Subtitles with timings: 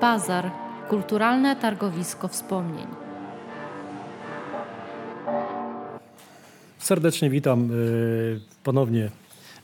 [0.00, 0.50] Bazar
[0.88, 2.86] kulturalne targowisko wspomnień.
[6.78, 9.10] Serdecznie witam y, ponownie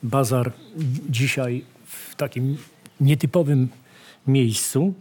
[0.03, 0.53] Bazar
[1.08, 2.56] dzisiaj w takim
[3.01, 3.69] nietypowym
[4.27, 4.95] miejscu,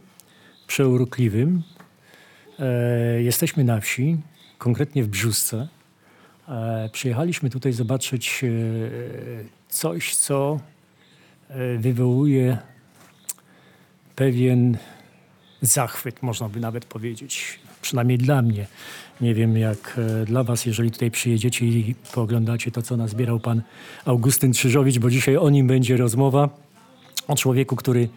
[0.68, 1.64] przeurokliwym.
[2.60, 4.18] E, jesteśmy na wsi,
[4.58, 5.68] konkretnie w Brzusce.
[6.48, 8.48] E, przyjechaliśmy tutaj zobaczyć e,
[9.70, 10.60] coś, co
[11.78, 12.58] wywołuje
[14.16, 14.78] pewien
[15.62, 17.60] zachwyt, można by nawet powiedzieć.
[17.82, 18.68] Przynajmniej dla mnie.
[19.22, 23.62] Nie wiem jak dla was, jeżeli tutaj przyjedziecie i pooglądacie to, co nazbierał pan
[24.06, 26.50] Augustyn Krzyżowicz, bo dzisiaj o nim będzie rozmowa.
[27.28, 28.10] O człowieku, który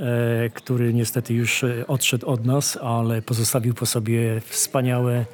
[0.00, 5.24] E, który niestety już e, odszedł od nas, ale pozostawił po sobie wspaniałe,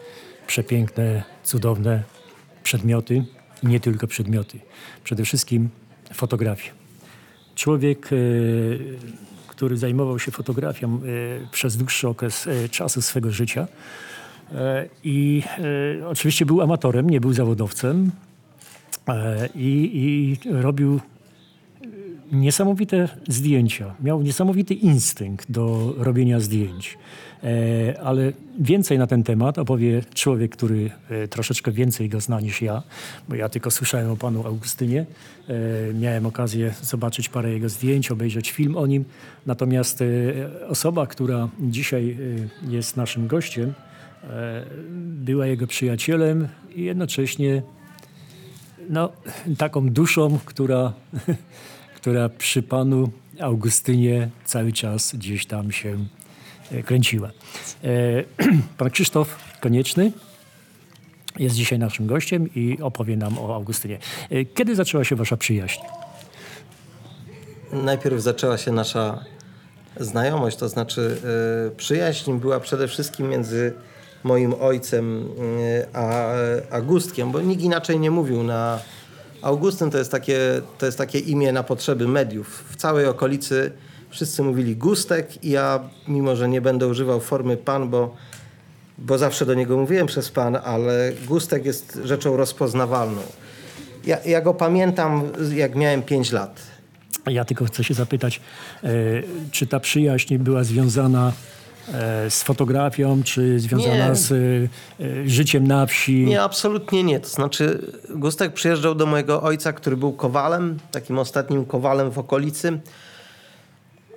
[0.47, 2.03] przepiękne, cudowne
[2.62, 3.25] przedmioty
[3.62, 4.59] i nie tylko przedmioty.
[5.05, 5.69] Przede wszystkim
[6.15, 6.70] fotografie.
[7.55, 8.17] Człowiek, e,
[9.59, 11.01] który zajmował się fotografią
[11.51, 13.67] przez dłuższy okres czasu swego życia.
[15.05, 15.42] I
[16.06, 18.11] oczywiście był amatorem, nie był zawodowcem
[19.55, 21.01] i, i robił
[22.33, 23.95] niesamowite zdjęcia.
[24.01, 26.98] Miał niesamowity instynkt do robienia zdjęć.
[27.45, 32.62] E, ale więcej na ten temat opowie człowiek, który e, troszeczkę więcej go zna niż
[32.62, 32.83] ja,
[33.29, 35.07] bo ja tylko słyszałem o panu Augustynie.
[35.48, 39.05] E, miałem okazję zobaczyć parę jego zdjęć, obejrzeć film o nim.
[39.47, 40.05] Natomiast
[40.69, 42.17] osoba, która dzisiaj
[42.69, 43.75] jest naszym gościem,
[44.98, 47.63] była jego przyjacielem i jednocześnie
[48.89, 49.13] no,
[49.59, 50.92] taką duszą, która
[52.09, 55.97] która przy panu Augustynie cały czas gdzieś tam się
[56.73, 57.31] e, kręciła.
[57.84, 58.25] E,
[58.78, 60.12] pan Krzysztof Konieczny
[61.39, 63.98] jest dzisiaj naszym gościem i opowie nam o Augustynie.
[64.31, 65.81] E, kiedy zaczęła się wasza przyjaźń?
[67.73, 69.25] Najpierw zaczęła się nasza
[70.01, 71.20] znajomość, to znaczy
[71.77, 73.73] przyjaźń była przede wszystkim między
[74.25, 75.29] moim ojcem
[75.92, 76.33] a
[76.70, 78.79] Augustkiem, bo nikt inaczej nie mówił na
[79.43, 80.39] Augustyn to jest, takie,
[80.79, 82.65] to jest takie imię na potrzeby mediów.
[82.71, 83.73] W całej okolicy
[84.11, 88.17] wszyscy mówili Gustek i ja, mimo że nie będę używał formy pan, bo,
[88.99, 93.21] bo zawsze do niego mówiłem przez pan, ale Gustek jest rzeczą rozpoznawalną.
[94.07, 95.23] Ja, ja go pamiętam,
[95.55, 96.63] jak miałem 5 lat.
[97.27, 98.41] Ja tylko chcę się zapytać,
[98.85, 98.89] e,
[99.51, 101.33] czy ta przyjaźń była związana
[102.29, 104.15] z fotografią, czy związana nie.
[104.15, 106.25] z e, życiem na wsi?
[106.25, 107.21] Nie, absolutnie nie.
[107.21, 112.81] To znaczy, Gustek przyjeżdżał do mojego ojca, który był kowalem, takim ostatnim kowalem w okolicy.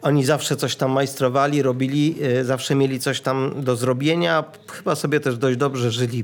[0.01, 4.43] Oni zawsze coś tam majstrowali, robili, e, zawsze mieli coś tam do zrobienia.
[4.67, 6.23] Chyba sobie też dość dobrze żyli.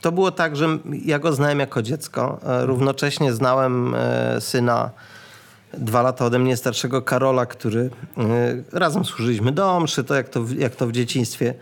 [0.00, 2.40] To było tak, że ja go znałem jako dziecko.
[2.62, 3.94] Równocześnie znałem
[4.40, 4.90] syna
[5.74, 7.90] dwa lata ode mnie starszego Karola, który y,
[8.72, 11.54] razem służyliśmy do mszy, to jak to, jak to w dzieciństwie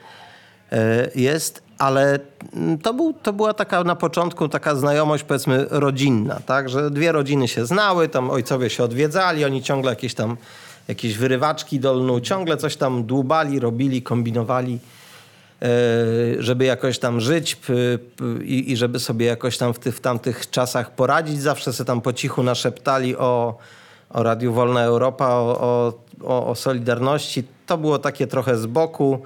[0.72, 0.76] y,
[1.14, 2.18] jest, ale
[2.52, 7.12] mm, to, był, to była taka na początku taka znajomość powiedzmy rodzinna, tak, że dwie
[7.12, 10.36] rodziny się znały, tam ojcowie się odwiedzali, oni ciągle jakieś tam
[10.88, 14.78] jakieś wyrywaczki dolną, ciągle coś tam dłubali, robili, kombinowali
[15.62, 15.66] y,
[16.42, 17.56] żeby jakoś tam żyć
[18.44, 21.42] i, żeby sobie jakoś tam w, ty, w tamtych czasach poradzić.
[21.42, 23.58] Zawsze się tam po cichu naszeptali o,
[24.14, 25.92] o Radiu Wolna Europa, o,
[26.22, 27.44] o, o Solidarności.
[27.66, 29.22] To było takie trochę z boku,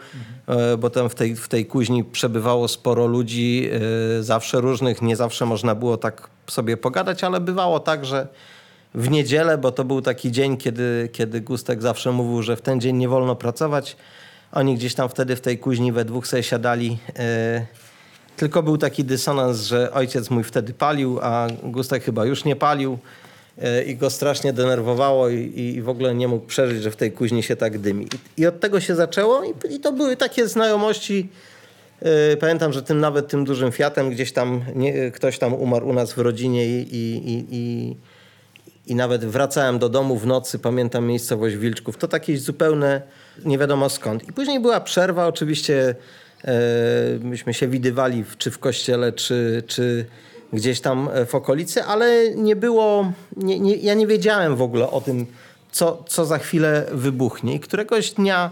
[0.49, 0.81] mhm.
[0.81, 3.71] bo tam w tej, w tej kuźni przebywało sporo ludzi,
[4.19, 8.29] e, zawsze różnych, nie zawsze można było tak sobie pogadać, ale bywało tak, że
[8.95, 12.81] w niedzielę, bo to był taki dzień, kiedy, kiedy Gustek zawsze mówił, że w ten
[12.81, 13.97] dzień nie wolno pracować.
[14.53, 16.99] Oni gdzieś tam wtedy w tej kuźni we dwóch sobie siadali.
[17.19, 17.67] E,
[18.37, 22.99] tylko był taki dysonans, że ojciec mój wtedy palił, a Gustek chyba już nie palił.
[23.63, 27.13] E, i go strasznie denerwowało i, i, w ogóle nie mógł przeżyć, że w tej
[27.13, 28.05] kuźni się tak dymi.
[28.37, 31.29] I, i od tego się zaczęło i, i to były takie znajomości.
[32.03, 35.93] Yy, pamiętam, że tym nawet tym dużym Fiatem gdzieś tam nie, ktoś tam umarł u
[35.93, 37.97] nas w rodzinie i, i, i,
[38.87, 41.97] i nawet wracałem do domu w nocy, pamiętam miejscowość Wilczków.
[41.97, 43.03] To takie zupełne
[43.45, 44.29] nie wiadomo skąd.
[44.29, 45.95] I później była przerwa, oczywiście
[46.45, 46.53] yy,
[47.21, 50.07] myśmy się widywali czy w kościele, czy, czy
[50.53, 54.91] gdzieś tam e, w okolicy, ale nie było, nie, nie, ja nie wiedziałem w ogóle
[54.91, 55.27] o tym,
[55.73, 57.55] co, co za chwilę wybuchnie.
[57.55, 58.51] I któregoś dnia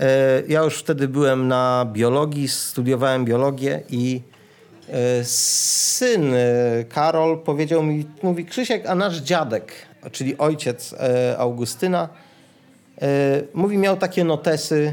[0.00, 4.20] e, ja już wtedy byłem na biologii, studiowałem biologię i
[4.88, 6.34] e, syn
[6.88, 9.72] Karol powiedział mi, mówi Krzysiek, a nasz dziadek,
[10.12, 10.94] czyli ojciec
[11.38, 12.08] Augustyna,
[13.54, 14.92] mówi, miał takie notesy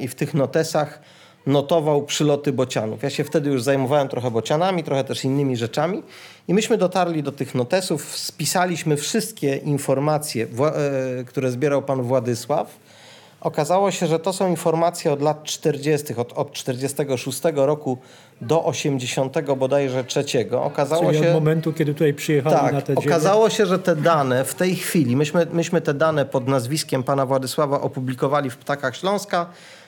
[0.00, 1.00] i w tych notesach
[1.46, 3.02] notował przyloty bocianów.
[3.02, 6.02] Ja się wtedy już zajmowałem trochę bocianami, trochę też innymi rzeczami
[6.48, 10.46] i myśmy dotarli do tych notesów, spisaliśmy wszystkie informacje,
[11.20, 12.78] e, które zbierał pan Władysław
[13.40, 17.98] Okazało się, że to są informacje od lat 40., od, od 46 roku
[18.40, 20.62] do 80 bodajże trzeciego.
[20.62, 23.96] Okazało Czyli się, od momentu, kiedy tutaj przyjechali tak, na te okazało się, że te
[23.96, 28.96] dane w tej chwili, myśmy, myśmy te dane pod nazwiskiem pana Władysława opublikowali w Ptakach
[28.96, 29.46] Śląska.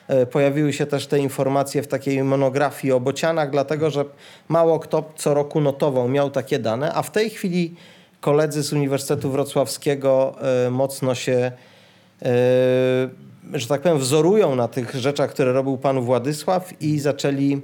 [0.09, 4.05] E, Pojawiły się też te informacje w takiej monografii o bocianach, dlatego że
[4.47, 7.75] mało kto co roku notował, miał takie dane, a w tej chwili
[8.21, 10.35] koledzy z Uniwersytetu Wrocławskiego
[10.65, 11.51] e, mocno się
[12.21, 12.29] e,
[13.53, 17.61] że tak powiem, wzorują na tych rzeczach, które robił pan Władysław i zaczęli,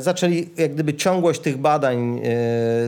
[0.00, 2.20] zaczęli jak gdyby ciągłość tych badań.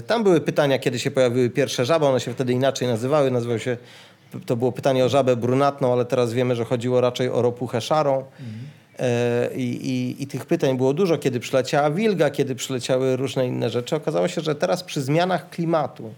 [0.06, 3.30] Tam były pytania, kiedy się pojawiły pierwsze żaby, one się wtedy inaczej nazywały.
[3.30, 3.76] Nazywały się,
[4.46, 8.24] to było pytanie o żabę brunatną, ale teraz wiemy, że chodziło raczej o ropuchę szarą.
[8.98, 13.70] E, I, i, I tych pytań było dużo, kiedy przyleciała wilga, kiedy przyleciały różne inne
[13.70, 13.96] rzeczy.
[13.96, 16.14] Okazało się, że teraz przy zmianach klimatu,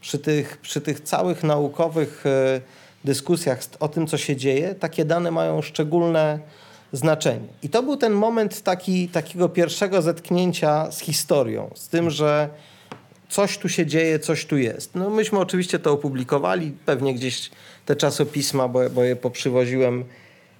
[0.00, 2.60] przy tych, przy tych całych naukowych e,
[3.04, 6.38] dyskusjach o tym, co się dzieje, takie dane mają szczególne
[6.92, 7.48] znaczenie.
[7.62, 12.48] I to był ten moment taki, takiego pierwszego zetknięcia z historią, z tym, że
[13.28, 14.94] coś tu się dzieje, coś tu jest.
[14.94, 17.50] No myśmy oczywiście to opublikowali, pewnie gdzieś
[17.86, 20.04] te czasopisma, bo, bo je poprzywoziłem,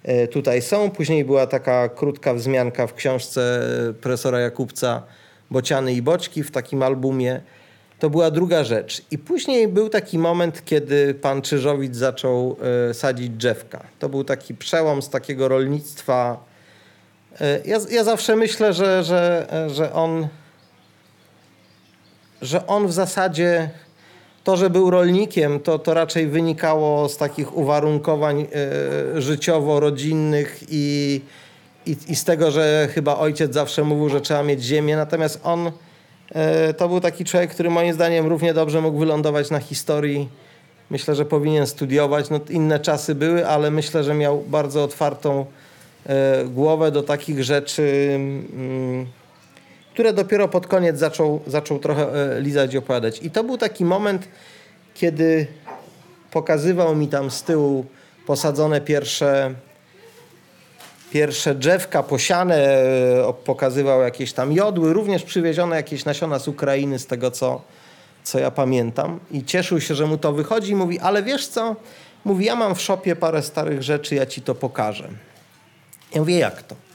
[0.03, 0.91] e, tutaj są.
[0.91, 5.03] Później była taka krótka wzmianka w książce e, profesora Jakubca
[5.51, 7.41] Bociany i Boćki w takim albumie.
[7.99, 9.01] To była druga rzecz.
[9.11, 12.57] I później był taki moment, kiedy pan Czyżowicz zaczął
[12.89, 13.83] e, sadzić drzewka.
[13.99, 16.47] To był taki przełom z takiego rolnictwa.
[17.65, 20.27] Ja, ja zawsze myślę, że, że, że on
[22.41, 23.69] że on w zasadzie
[24.43, 31.21] to, że był rolnikiem, to, to raczej wynikało z takich uwarunkowań e, życiowo-rodzinnych i,
[31.85, 34.95] i, i z tego, że chyba ojciec zawsze mówił, że trzeba mieć ziemię.
[34.95, 35.71] Natomiast on
[36.31, 40.29] e, to był taki człowiek, który moim zdaniem równie dobrze mógł wylądować na historii.
[40.89, 42.29] Myślę, że powinien studiować.
[42.29, 45.45] No, inne czasy były, ale myślę, że miał bardzo otwartą
[46.05, 48.19] e, głowę do takich rzeczy.
[49.97, 53.19] Które dopiero pod koniec zaczął, zaczął trochę e, lizać i opowiadać.
[53.23, 54.27] I to był taki moment,
[54.93, 55.47] kiedy
[56.31, 57.85] pokazywał mi tam z tyłu
[58.25, 59.53] posadzone pierwsze,
[61.11, 67.07] pierwsze drzewka posiane, e, pokazywał jakieś tam jodły, również przywiezione jakieś nasiona z Ukrainy, z
[67.07, 67.61] tego co,
[68.23, 69.19] co ja pamiętam.
[69.31, 71.75] I cieszył się, że mu to wychodzi mówi, ale wiesz co?
[72.25, 75.09] Mówi, ja mam w szopie parę starych rzeczy, ja ci to pokażę.
[76.13, 76.86] Ja mówię, jak to?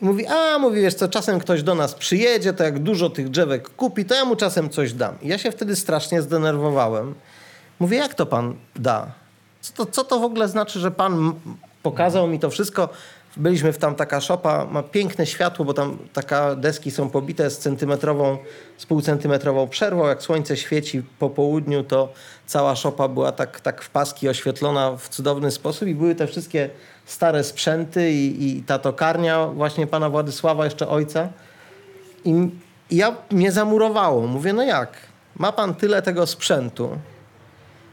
[0.00, 3.68] Mówi, a mówi, wiesz co, czasem ktoś do nas przyjedzie, to jak dużo tych drzewek
[3.68, 5.20] kupi, to ja mu czasem coś dam.
[5.22, 7.14] I ja się wtedy strasznie zdenerwowałem.
[7.80, 9.06] Mówię, jak to pan da?
[9.60, 11.34] Co to, co to w ogóle znaczy, że pan
[11.90, 12.88] pokazał mi to wszystko?
[13.36, 17.58] Byliśmy w tam taka szopa, ma piękne światło, bo tam taka deski są pobite z
[17.58, 18.38] centymetrową,
[18.76, 20.06] z półcentymetrową przerwą.
[20.06, 22.12] Jak słońce świeci po południu, to
[22.46, 26.70] cała szopa była tak, tak w paski oświetlona w cudowny sposób i były te wszystkie
[27.04, 31.28] stare sprzęty i, i ta tokarnia właśnie pana Władysława, jeszcze ojca.
[32.24, 32.30] I,
[32.90, 34.26] I ja mnie zamurowało.
[34.26, 34.92] Mówię, no jak?
[35.36, 36.98] Ma pan tyle tego sprzętu.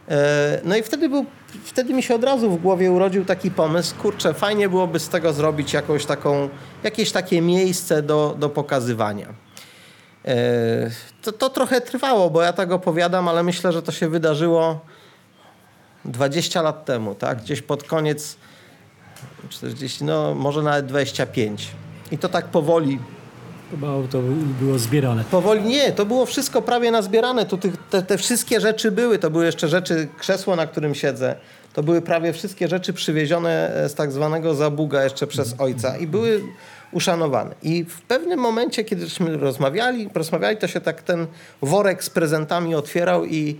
[0.09, 1.25] E, No i wtedy, był,
[1.63, 5.33] wtedy mi się od razu w głowie urodził taki pomysł, kurczę, fajnie byłoby z tego
[5.33, 6.49] zrobić jakąś taką,
[6.83, 9.27] jakieś takie miejsce do, do pokazywania.
[10.25, 10.35] E,
[11.21, 14.79] To, to trochę trwało, bo ja tak opowiadam, ale myślę, że to się wydarzyło
[16.05, 17.41] 20 lat temu, tak?
[17.41, 18.37] Gdzieś pod koniec
[19.49, 21.71] 40, no może nawet 25.
[22.11, 22.99] I to tak powoli,
[23.73, 24.21] Chyba to
[24.61, 25.23] było zbierane.
[25.31, 27.45] Powoli nie, to było wszystko prawie nazbierane.
[27.45, 29.19] Tych, te, te wszystkie rzeczy były.
[29.19, 31.35] To były jeszcze rzeczy, krzesło, na którym siedzę.
[31.73, 36.07] To były prawie wszystkie rzeczy przywiezione e, z tak zwanego zabuga jeszcze przez ojca i
[36.07, 36.41] były
[36.91, 37.55] uszanowane.
[37.63, 41.27] I w pewnym momencie, kiedyśmy rozmawiali, rozmawiali, to się tak ten
[41.61, 43.59] worek z prezentami otwierał i,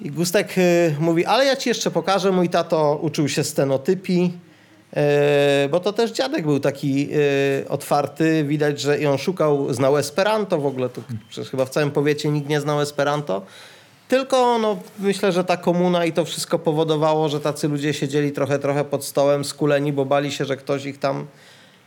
[0.00, 4.45] i Gustek y, mówi, ale ja ci jeszcze pokażę, mój tato uczył się stenotypii, e,
[5.70, 7.08] bo to też dziadek był taki
[7.64, 11.70] e, otwarty, widać, że i on szukał, znał Esperanto w ogóle, to przecież chyba w
[11.70, 13.42] całym powiecie nikt nie znał Esperanto,
[14.08, 18.58] tylko no, myślę, że ta komuna i to wszystko powodowało, że tacy ludzie siedzieli trochę,
[18.58, 21.26] trochę pod stołem skuleni, bo bali się, że ktoś ich tam,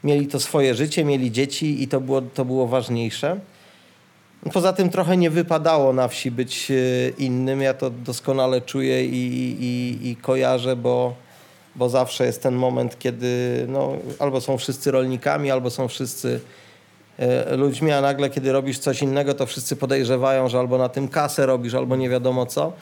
[0.04, 3.40] mieli to swoje życie, mieli dzieci i to było, to było ważniejsze.
[4.54, 6.76] Poza tym trochę nie wypadało na wsi być e,
[7.18, 7.62] innym.
[7.62, 11.16] Ja to doskonale czuję i, i, i kojarzę, bo,
[11.80, 16.40] bo zawsze jest ten moment, kiedy no, albo są wszyscy rolnikami, albo są wszyscy
[17.18, 21.08] e, ludźmi, a nagle kiedy robisz coś innego, to wszyscy podejrzewają, że albo na tym
[21.08, 22.74] kasę robisz, albo nie wiadomo co.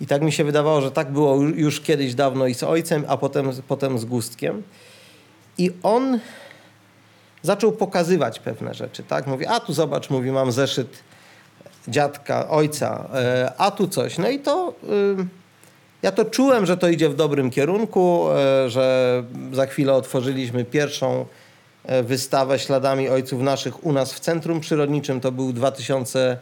[0.00, 3.16] I tak mi się wydawało, że tak było już kiedyś dawno i z ojcem, a
[3.16, 4.62] potem, potem z Gustkiem.
[5.58, 6.18] I on
[7.42, 9.26] zaczął pokazywać pewne rzeczy, tak?
[9.26, 10.98] Mówi, a tu zobacz, mówi, mam zeszyt
[11.88, 14.18] dziadka, ojca, e, a tu coś.
[14.18, 15.37] No i to y,
[16.02, 21.26] Ja to czułem, że to idzie w dobrym kierunku, e, że za chwilę otworzyliśmy pierwszą
[21.84, 25.20] e, wystawę śladami ojców naszych u nas w Centrum Przyrodniczym.
[25.20, 26.38] To był 2000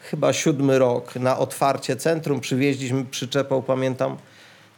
[0.00, 1.16] chyba siódmy rok.
[1.16, 4.16] Na otwarcie centrum przywieźliśmy przyczepą, pamiętam,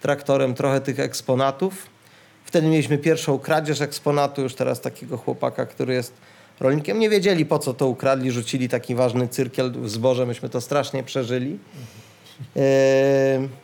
[0.01, 1.87] traktorem trochę tych eksponatów.
[2.45, 6.13] Wtedy mieliśmy pierwszą kradzież eksponatu, już teraz takiego chłopaka, który jest
[6.61, 6.99] rolnikiem.
[6.99, 11.03] Nie wiedzieli po co to ukradli, rzucili taki ważny cyrkiel w zboże, myśmy to strasznie
[11.03, 11.59] przeżyli.
[12.57, 12.63] Yy,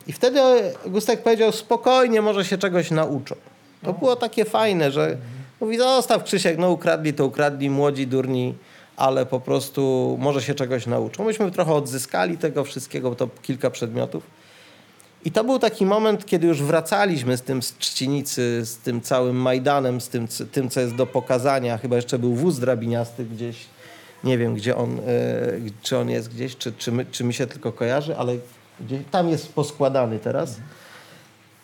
[0.07, 0.39] I wtedy
[0.85, 3.35] Gustek powiedział, spokojnie, może się czegoś nauczą.
[3.83, 5.17] To było takie fajne, że
[5.61, 8.55] mówi, zostaw Krzysiek, no ukradli to ukradli, młodzi, durni,
[8.97, 11.23] ale po prostu może się czegoś nauczą.
[11.23, 14.23] Myśmy trochę odzyskali tego wszystkiego, to kilka przedmiotów.
[15.25, 19.35] I to był taki moment, kiedy już wracaliśmy z tym z Trzcinicy, z tym całym
[19.35, 21.77] Majdanem, z tym, tym co jest do pokazania.
[21.77, 23.65] Chyba jeszcze był wóz drabiniasty gdzieś.
[24.23, 25.01] Nie wiem, gdzie on, e,
[25.81, 28.35] czy on jest gdzieś, czy, czy, my, czy mi się tylko kojarzy, ale
[29.11, 30.55] tam jest poskładany teraz.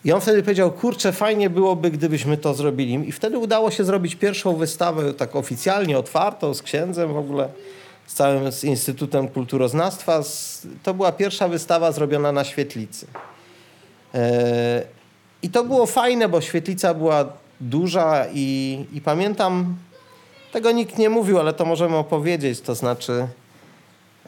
[0.04, 3.08] I on wtedy powiedział, kurczę, fajnie byłoby, gdybyśmy to zrobili.
[3.08, 7.48] I wtedy udało się zrobić pierwszą wystawę tak oficjalnie, otwartą, z księdzem w ogóle,
[8.06, 10.22] z całym z Instytutem Kulturoznawstwa.
[10.82, 13.06] To była pierwsza wystawa zrobiona na świetlicy.
[14.14, 14.82] E,
[15.42, 17.24] I to było fajne, bo świetlica była
[17.60, 19.76] duża i, i pamiętam,
[20.52, 23.26] tego nikt nie mówił, ale to możemy opowiedzieć, to znaczy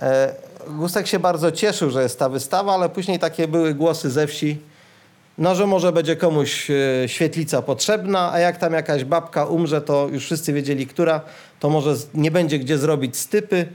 [0.00, 0.34] e,
[0.68, 4.58] Gustek się bardzo cieszył, że jest ta wystawa, ale później takie były głosy ze wsi,
[5.38, 6.74] no, że może będzie komuś e,
[7.08, 11.20] świetlica potrzebna, a jak tam jakaś babka umrze, to już wszyscy wiedzieli, która,
[11.60, 13.66] to może nie będzie gdzie zrobić stypy.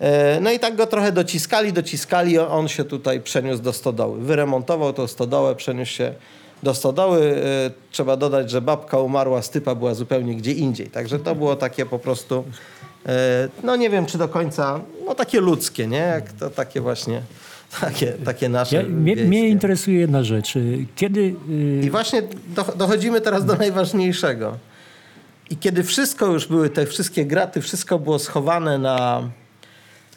[0.00, 4.20] E, no i tak go trochę dociskali, dociskali, on się tutaj przeniósł do stodoły.
[4.20, 6.14] Wyremontował tą stodołę, przeniósł się
[6.62, 7.42] do stodoły.
[7.90, 10.86] Trzeba dodać, że babka umarła, stypa była zupełnie gdzie indziej.
[10.86, 12.44] Także to było takie po prostu,
[13.62, 15.98] no nie wiem czy do końca, no takie ludzkie, nie?
[15.98, 17.22] Jak to takie właśnie
[17.80, 18.76] takie, takie nasze.
[18.76, 20.54] Ja, mnie, mnie, interesuje jedna rzecz.
[20.96, 21.34] Kiedy.
[21.48, 21.80] Yy...
[21.82, 22.22] I właśnie
[22.76, 24.56] dochodzimy teraz do najważniejszego.
[25.50, 29.22] I kiedy wszystko już były, te wszystkie graty, wszystko było schowane na,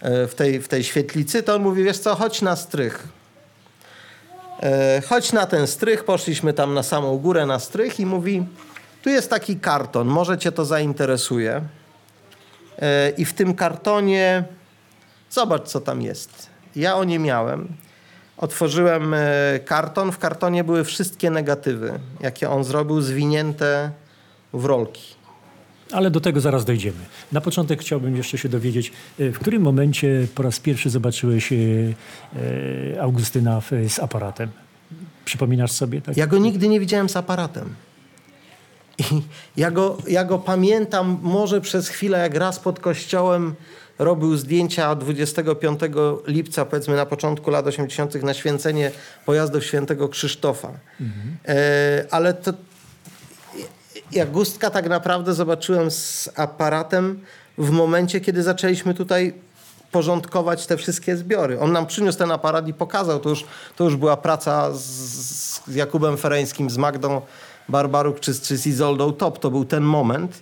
[0.01, 3.07] e, w, tej, w tej świetlicy, to on mówi: Wiesz co, chodź na strych.
[4.63, 6.03] E, chodź na ten strych.
[6.03, 8.45] Poszliśmy tam na samą górę na strych i mówi:
[9.01, 11.61] Tu jest taki karton, może cię to zainteresuje.
[12.81, 14.43] E, I w tym kartonie
[15.29, 16.49] zobacz, co tam jest.
[16.75, 17.67] Ja o nie miałem.
[18.37, 19.19] Otworzyłem e,
[19.65, 20.11] karton.
[20.11, 23.91] W kartonie były wszystkie negatywy, jakie on zrobił, zwinięte
[24.53, 25.03] w rolki.
[25.91, 26.97] Ale do tego zaraz dojdziemy.
[27.31, 31.53] Na początek chciałbym jeszcze się dowiedzieć, e, w którym momencie po raz pierwszy zobaczyłeś
[32.99, 34.49] Augustyna z aparatem?
[35.25, 36.01] Przypominasz sobie?
[36.01, 36.17] Tak?
[36.17, 37.75] Ja go nigdy nie widziałem z aparatem.
[38.99, 39.03] I
[39.57, 43.55] ja go, ja go pamiętam może przez chwilę, jak raz pod kościołem
[43.99, 45.79] robił zdjęcia 25
[46.27, 48.23] lipca, powiedzmy na początku lat 80.
[48.23, 48.91] na święcenie
[49.25, 50.71] pojazdów świętego Krzysztofa.
[51.01, 51.37] Mhm.
[51.47, 52.53] E, ale to
[54.11, 57.19] jak Gustka tak naprawdę zobaczyłem z aparatem
[57.57, 59.33] w momencie, kiedy zaczęliśmy tutaj
[59.91, 61.59] porządkować te wszystkie zbiory.
[61.59, 63.19] On nam przyniósł ten aparat i pokazał.
[63.19, 64.81] To już, to już była praca z,
[65.67, 67.21] z Jakubem Fereńskim, z Magdą
[67.69, 69.39] Barbaruk czy, czy z Izoldą Top.
[69.39, 70.41] To był ten moment.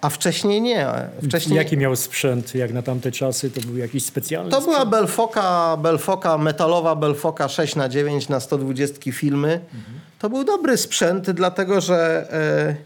[0.00, 0.86] A wcześniej nie.
[1.28, 1.56] Wcześniej...
[1.56, 3.50] Jaki miał sprzęt jak na tamte czasy?
[3.50, 4.76] To był jakiś specjalny To sprzęt?
[4.76, 9.60] była Belfoka, Belfoka, metalowa Belfoka 6 na 9 na 120 filmy.
[9.74, 10.00] Mhm.
[10.18, 12.76] To był dobry sprzęt, dlatego że e,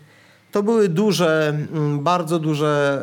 [0.53, 3.03] to były duże, m, bardzo duże,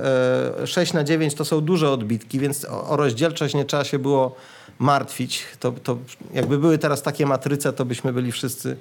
[0.63, 3.99] e, 6 na 9 to są duże odbitki, więc o, o rozdzielczość nie trzeba się
[3.99, 4.35] było
[4.79, 5.43] martwić.
[5.59, 5.97] To, to
[6.33, 8.77] jakby były teraz takie matryce, to byśmy byli wszyscy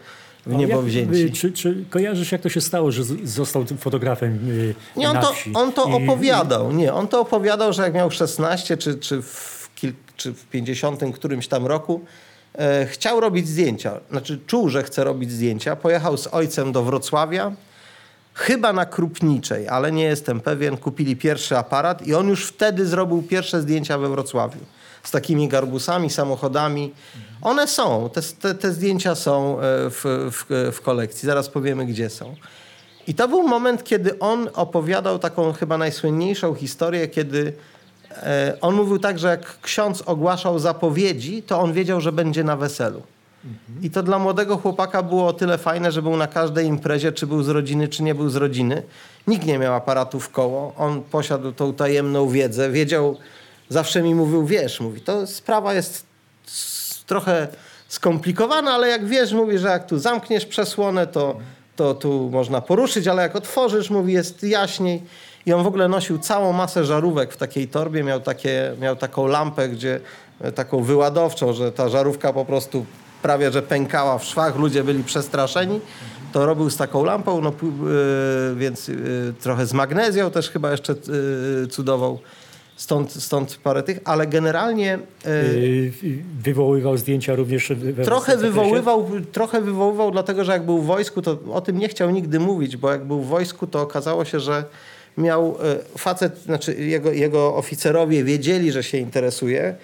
[0.46, 1.32] w niebo jak, wzięci.
[1.32, 5.72] Czy, czy kojarzysz, jak to się stało, że został fotografem yy, Nie, on to, on
[5.72, 6.72] to opowiadał.
[6.72, 11.00] Nie, on to opowiadał, że jak miał 16 czy, czy, w, kil, czy w 50
[11.14, 12.00] którymś tam roku
[12.54, 14.00] e, chciał robić zdjęcia.
[14.10, 15.76] Znaczy czuł, że chce robić zdjęcia.
[15.76, 17.52] Pojechał z ojcem do Wrocławia.
[18.34, 20.76] Chyba na Krupniczej, ale nie jestem pewien.
[20.76, 24.60] Kupili pierwszy aparat i on już wtedy zrobił pierwsze zdjęcia we Wrocławiu
[25.02, 26.92] z takimi garbusami, samochodami.
[27.42, 31.26] One są, te, te, te zdjęcia są e, w, w, w kolekcji.
[31.26, 32.34] Zaraz powiemy, gdzie są.
[33.06, 37.52] I to był moment, kiedy on opowiadał taką chyba najsłynniejszą historię, kiedy
[38.10, 42.56] e, on mówił tak, że jak ksiądz ogłaszał zapowiedzi, to on wiedział, że będzie na
[42.56, 43.02] weselu.
[43.82, 47.26] I to dla młodego chłopaka było o tyle fajne, że był na każdej imprezie, czy
[47.26, 48.82] był z rodziny, czy nie był z rodziny.
[49.26, 50.74] Nikt nie miał aparatu w koło.
[50.76, 53.16] On posiadł tą tajemną wiedzę, wiedział,
[53.70, 56.06] zawsze mi mówił, wiesz, mówi, to sprawa jest
[57.06, 57.48] trochę
[57.88, 61.36] skomplikowana, ale jak wiesz, mówi, że jak tu zamkniesz przesłonę, to,
[61.76, 65.02] to tu można poruszyć, ale jak otworzysz, mówi, jest jaśniej.
[65.46, 69.26] I on w ogóle nosił całą masę żarówek w takiej torbie, miał, takie, miał taką
[69.26, 70.00] lampę, gdzie
[70.54, 72.86] taką wyładowczą, że ta żarówka po prostu
[73.22, 75.80] prawie że pękała w szwach, ludzie byli przestraszeni,
[76.32, 80.94] to robił z taką lampą, no, yy, więc yy, trochę z magnezją też chyba jeszcze
[81.60, 82.18] yy, cudował.
[82.80, 85.92] Stąd, stąd parę tych, ale generalnie Yy,
[86.42, 91.38] wywoływał zdjęcia również we trochę wywoływał, trochę wywoływał, dlatego że jak był w wojsku, to
[91.52, 94.64] o tym nie chciał nigdy mówić, bo jak był w wojsku, to okazało się, że
[95.18, 99.74] miał e, facet, znaczy jego, jego oficerowie wiedzieli, że się interesuje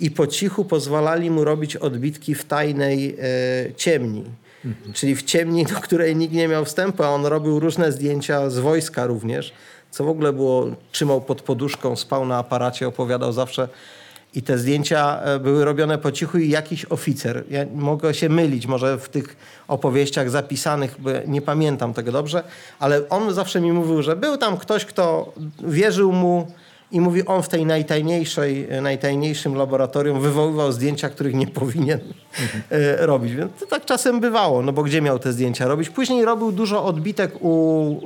[0.00, 3.72] i po cichu pozwalali mu robić odbitki w tajnej e,
[4.62, 4.94] ciemni.
[4.94, 8.58] Czyli w ciemni, do której nikt nie miał wstępu, a on robił różne zdjęcia z
[8.58, 9.52] wojska również,
[9.90, 13.68] co w ogóle było, trzymał pod poduszką, spał na aparacie, opowiadał zawsze.
[14.34, 18.66] I te zdjęcia e, były robione po cichu i jakiś oficer, ja mogę się mylić,
[18.66, 19.36] może w tych
[19.68, 22.42] opowieściach zapisanych, nie pamiętam tego dobrze,
[22.78, 26.46] ale on zawsze mi mówił, że był tam ktoś, kto wierzył mu
[26.92, 32.00] i mówi, on w tej najtajniejszej, najtajniejszym laboratorium wywoływał zdjęcia, których nie powinien
[32.70, 33.34] e, robić.
[33.34, 35.90] Więc to tak czasem bywało, no bo gdzie miał te zdjęcia robić?
[35.90, 38.00] Później robił dużo odbitek u...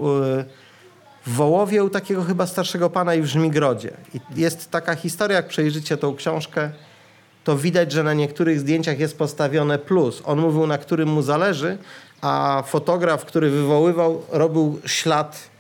[1.26, 3.90] w Wołowie u takiego chyba starszego pana i w Żmigrodzie.
[4.14, 6.70] I jest taka historia, jak przejrzycie tą książkę,
[7.44, 10.22] to widać, że na niektórych zdjęciach jest postawione plus.
[10.24, 11.78] On mówił, na którym mu zależy,
[12.20, 15.53] a fotograf, który wywoływał, robił ślad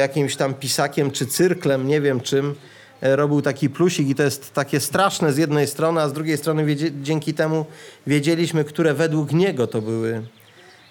[0.00, 2.54] jakimś tam pisakiem czy cyrklem, nie wiem czym,
[3.00, 6.38] e, robił taki plusik i to jest takie straszne z jednej strony, a z drugiej
[6.38, 7.66] strony wiedzie, dzięki temu
[8.06, 10.22] wiedzieliśmy, które według niego to były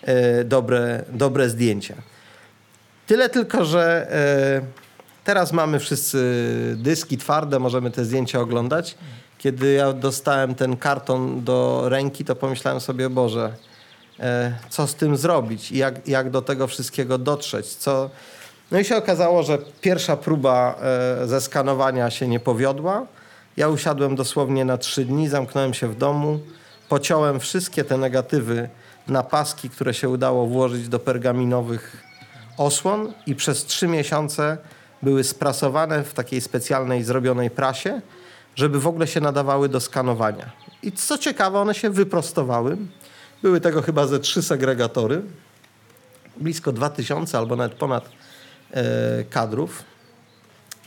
[0.01, 1.95] e, dobre, dobre zdjęcia.
[3.07, 4.61] Tyle tylko, że e,
[5.23, 6.17] teraz mamy wszyscy
[6.77, 8.97] dyski twarde, możemy te zdjęcia oglądać.
[9.37, 13.53] Kiedy ja dostałem ten karton do ręki, to pomyślałem sobie, Boże,
[14.19, 17.65] e, co z tym zrobić i jak, jak do tego wszystkiego dotrzeć.
[17.67, 18.09] Co...
[18.71, 23.05] No i się okazało, że pierwsza próba e, zeskanowania się nie powiodła.
[23.57, 26.39] Ja usiadłem dosłownie na trzy dni, zamknąłem się w domu,
[26.89, 28.69] pociąłem wszystkie te negatywy
[29.07, 32.03] na paski, które się udało włożyć do pergaminowych
[32.57, 34.57] osłon i przez trzy miesiące
[35.01, 38.01] były sprasowane w takiej specjalnej zrobionej prasie,
[38.55, 40.51] żeby w ogóle się nadawały do skanowania.
[40.83, 42.77] I co ciekawe, one się wyprostowały.
[43.41, 45.21] Były tego chyba ze trzy segregatory,
[46.37, 48.09] blisko 2000 albo nawet ponad
[49.29, 49.83] kadrów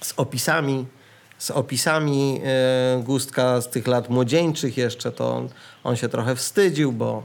[0.00, 0.86] z opisami
[1.42, 5.48] z opisami e, Gustka z tych lat młodzieńczych jeszcze, to on,
[5.84, 7.22] on się trochę wstydził, bo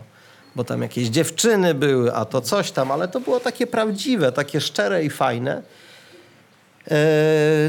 [0.56, 4.62] bo tam jakieś dziewczyny były, a to coś tam, ale to było takie prawdziwe, takie
[4.62, 5.62] szczere i fajne.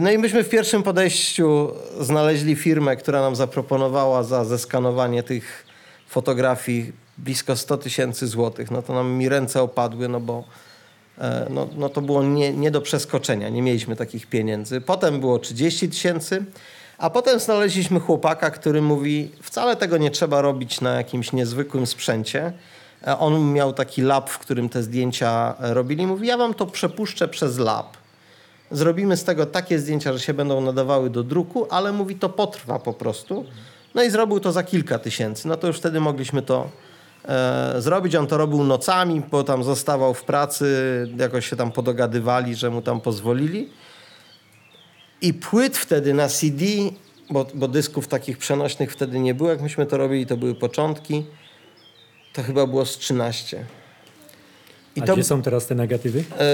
[0.01, 1.70] No i myśmy w pierwszym podejściu
[2.01, 5.66] znaleźli firmę, która nam zaproponowała za zeskanowanie tych
[6.09, 8.70] fotografii blisko 100 tysięcy złotych.
[8.70, 10.44] No to nam mi ręce opadły, no bo
[11.50, 13.48] no, no to było nie, nie do przeskoczenia.
[13.48, 14.81] Nie mieliśmy takich pieniędzy.
[14.81, 16.44] Potem było 30 tysięcy,
[16.98, 22.52] a potem znaleźliśmy chłopaka, który mówi, wcale tego nie trzeba robić na jakimś niezwykłym sprzęcie.
[23.07, 26.07] E, On miał taki lab, w którym te zdjęcia robili.
[26.07, 27.96] Mówi, ja wam to przepuszczę przez lab.
[28.70, 32.78] Zrobimy z tego takie zdjęcia, że się będą nadawały do druku, ale mówi, to potrwa
[32.78, 33.44] po prostu.
[33.94, 35.48] No i zrobił to za kilka tysięcy.
[35.48, 36.68] No to już wtedy mogliśmy to e,
[37.78, 38.14] zrobić.
[38.14, 40.66] On to robił nocami, bo tam zostawał w pracy,
[41.18, 43.68] jakoś się tam podogadywali, że mu tam pozwolili.
[45.22, 46.64] I płyt wtedy na CD,
[47.31, 51.24] bo, bo dysków takich przenośnych wtedy nie było, jak myśmy to robili, to były początki,
[52.33, 53.64] to chyba było z 13.
[54.96, 56.24] I A to, gdzie są teraz te negatywy?
[56.38, 56.44] E,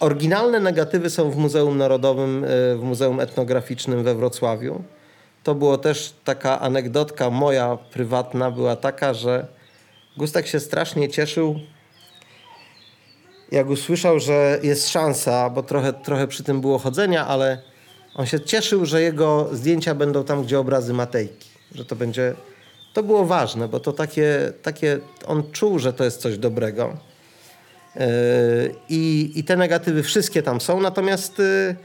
[0.00, 4.82] oryginalne negatywy są w Muzeum Narodowym, e, w Muzeum Etnograficznym we Wrocławiu.
[5.42, 9.46] To było też taka anegdotka moja prywatna, była taka, że
[10.16, 11.60] Gustak się strasznie cieszył,
[13.52, 17.62] jak usłyszał, że jest szansa, bo trochę, trochę przy tym było chodzenia, ale
[18.14, 21.48] on się cieszył, że jego zdjęcia będą tam, gdzie obrazy Matejki.
[21.74, 22.34] Że to będzie...
[22.92, 24.52] To było ważne, bo to takie...
[24.62, 26.96] takie on czuł, że to jest coś dobrego.
[27.96, 28.02] Yy,
[28.88, 31.76] I, I te negatywy wszystkie tam są, natomiast yy,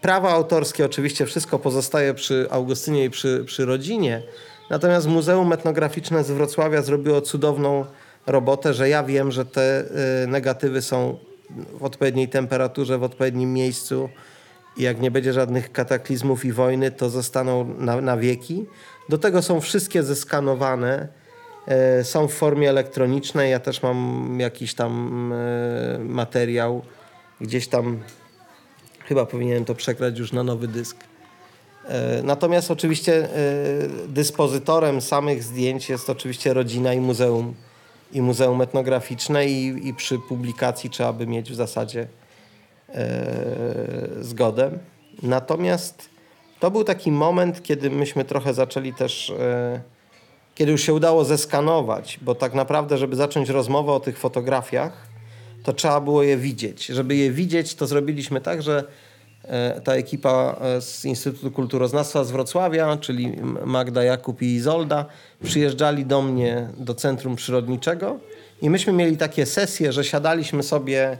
[0.00, 4.22] prawa autorskie, oczywiście wszystko pozostaje przy Augustynie i przy, przy rodzinie.
[4.70, 7.84] Natomiast Muzeum Etnograficzne z Wrocławia zrobiło cudowną
[8.26, 9.84] robotę, że ja wiem, że te
[10.24, 11.18] y, negatywy są
[11.78, 14.08] w odpowiedniej temperaturze, w odpowiednim miejscu
[14.76, 18.66] i jak nie będzie żadnych kataklizmów i wojny, to zostaną na, na wieki.
[19.08, 21.08] Do tego są wszystkie zeskanowane,
[22.00, 23.50] y, są w formie elektronicznej.
[23.50, 26.82] Ja też mam jakiś tam y, materiał,
[27.40, 27.98] gdzieś tam
[29.08, 30.96] chyba powinienem to przegrać już na nowy dysk.
[32.22, 33.28] Natomiast oczywiście
[34.08, 37.54] dyspozytorem samych zdjęć jest oczywiście rodzina i muzeum
[38.12, 42.06] i Muzeum Etnograficzne i, i przy publikacji trzeba by mieć w zasadzie
[42.88, 43.26] e,
[44.20, 44.70] zgodę.
[45.22, 46.08] Natomiast
[46.60, 49.80] to był taki moment, kiedy myśmy trochę zaczęli też e,
[50.54, 55.06] kiedy już się udało zeskanować, bo tak naprawdę, żeby zacząć rozmowę o tych fotografiach,
[55.62, 56.86] to trzeba było je widzieć.
[56.86, 58.84] Żeby je widzieć, to zrobiliśmy tak, że
[59.42, 65.06] e, ta ekipa e, z Instytutu Kulturoznawstwa z Wrocławia, czyli Magda Jakub i Izolda,
[65.44, 68.18] przyjeżdżali do mnie do Centrum Przyrodniczego
[68.62, 71.18] i myśmy mieli takie sesje, że siadaliśmy sobie,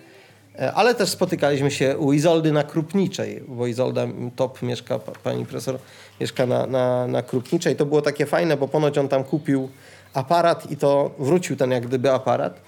[0.59, 5.79] e, ale też spotykaliśmy się u Izoldy na Krupniczej, bo Izolda Top mieszka, pani profesor
[6.21, 7.77] mieszka na, na, na Krupniczej.
[7.77, 9.69] To było takie fajne, bo ponoć on tam kupił
[10.15, 12.61] aparat i to wrócił ten jak gdyby aparat.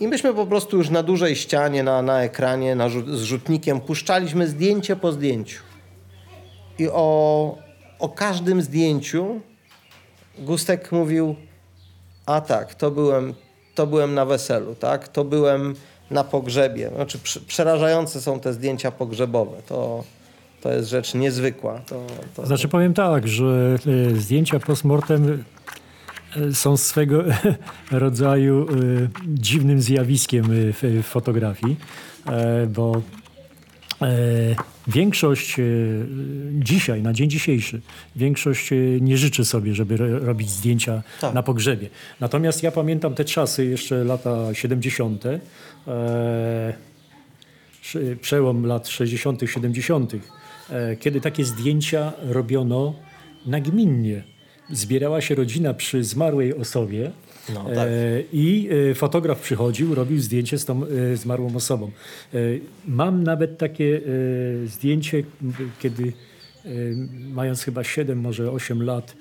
[0.00, 4.46] I myśmy po prostu już na dużej ścianie, na, na ekranie, na z rzutnikiem puszczaliśmy
[4.46, 5.62] zdjęcie po zdjęciu.
[6.78, 7.58] I o,
[7.98, 9.40] o każdym zdjęciu
[10.38, 11.36] Gustek mówił,
[12.26, 13.34] a tak, to byłem,
[13.74, 15.74] to byłem na weselu, tak, to byłem
[16.10, 16.90] na pogrzebie.
[16.94, 19.56] Znaczy, przerażające są te zdjęcia pogrzebowe.
[19.68, 20.04] To,
[20.62, 21.80] to jest rzecz niezwykła.
[21.86, 22.02] To,
[22.34, 22.46] to...
[22.46, 23.78] Znaczy powiem tak, że
[24.12, 25.44] e, zdjęcia postmortem
[26.52, 27.24] są swego
[27.90, 28.74] rodzaju e,
[29.26, 31.76] dziwnym zjawiskiem w fotografii,
[32.68, 33.02] bo
[34.86, 35.56] większość
[36.52, 37.80] dzisiaj, na dzień dzisiejszy,
[38.16, 41.34] większość nie życzy sobie, żeby robić zdjęcia tak.
[41.34, 41.88] na pogrzebie.
[42.20, 45.24] Natomiast ja pamiętam te czasy, jeszcze lata 70.,
[48.20, 50.12] przełom lat 60., 70.,
[50.70, 52.94] E, kiedy takie zdjęcia robiono
[53.46, 54.24] nagminnie.
[54.70, 57.10] Zbierała się rodzina przy zmarłej osobie
[57.54, 57.88] no, tak.
[57.88, 60.82] E, i e, fotograf przychodził, robił zdjęcie z tą
[61.14, 61.90] zmarłą osobą.
[62.86, 64.00] Mam nawet takie
[64.66, 65.22] zdjęcie,
[65.78, 66.12] kiedy
[67.32, 69.16] mając chyba 7, może 8 lat,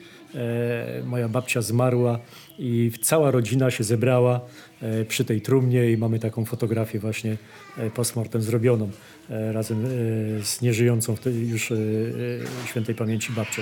[1.06, 2.20] moja babcia zmarła
[2.60, 4.42] i cała rodzina się zebrała
[5.08, 7.38] przy tej trumnie i mamy taką fotografię właśnie
[7.96, 8.90] postmortem zrobioną.
[9.30, 9.90] E, razem e,
[10.44, 11.76] z nieżyjącą już e,
[12.66, 13.62] świętej pamięci babcią.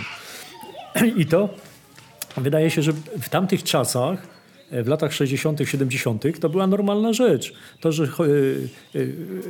[1.21, 1.49] I to
[2.37, 4.27] wydaje się, że w tamtych czasach,
[4.71, 7.53] w latach 60., 70., to była normalna rzecz.
[7.79, 8.07] To, że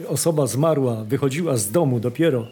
[0.08, 2.48] osoba zmarła, wychodziła z domu dopiero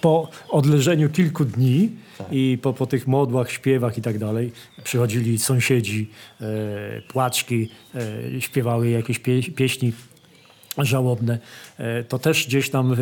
[0.00, 1.90] po odleżeniu kilku dni
[2.30, 4.52] i po, po tych modłach, śpiewach i tak dalej,
[4.84, 6.10] przychodzili sąsiedzi,
[7.08, 7.68] płaczki,
[8.38, 9.92] śpiewały jakieś pie, pieśni
[10.78, 11.38] żałobne.
[11.78, 12.94] E, to też gdzieś tam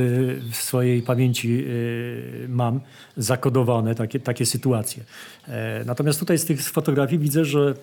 [0.51, 2.81] w swojej pamięci e, mam
[3.17, 5.03] zakodowane takie, takie sytuacje.
[5.49, 7.75] E, natomiast tutaj z tych fotografii widzę, że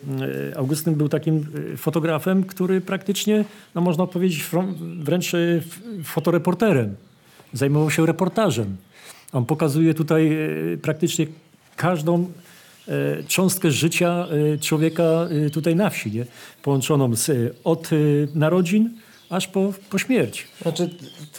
[0.55, 1.45] Augustyn był takim
[1.77, 3.45] fotografem, który praktycznie,
[3.75, 4.45] no można powiedzieć,
[4.99, 5.31] wręcz
[6.03, 6.95] fotoreporterem.
[7.53, 8.77] Zajmował się reportażem.
[9.31, 10.37] On pokazuje tutaj
[10.81, 11.27] praktycznie
[11.75, 12.27] każdą
[13.27, 14.27] cząstkę życia
[14.61, 16.25] człowieka tutaj na wsi, nie?
[16.63, 17.89] połączoną z, od
[18.35, 18.89] narodzin
[19.29, 20.47] aż po, po śmierć.
[20.61, 20.89] Znaczy,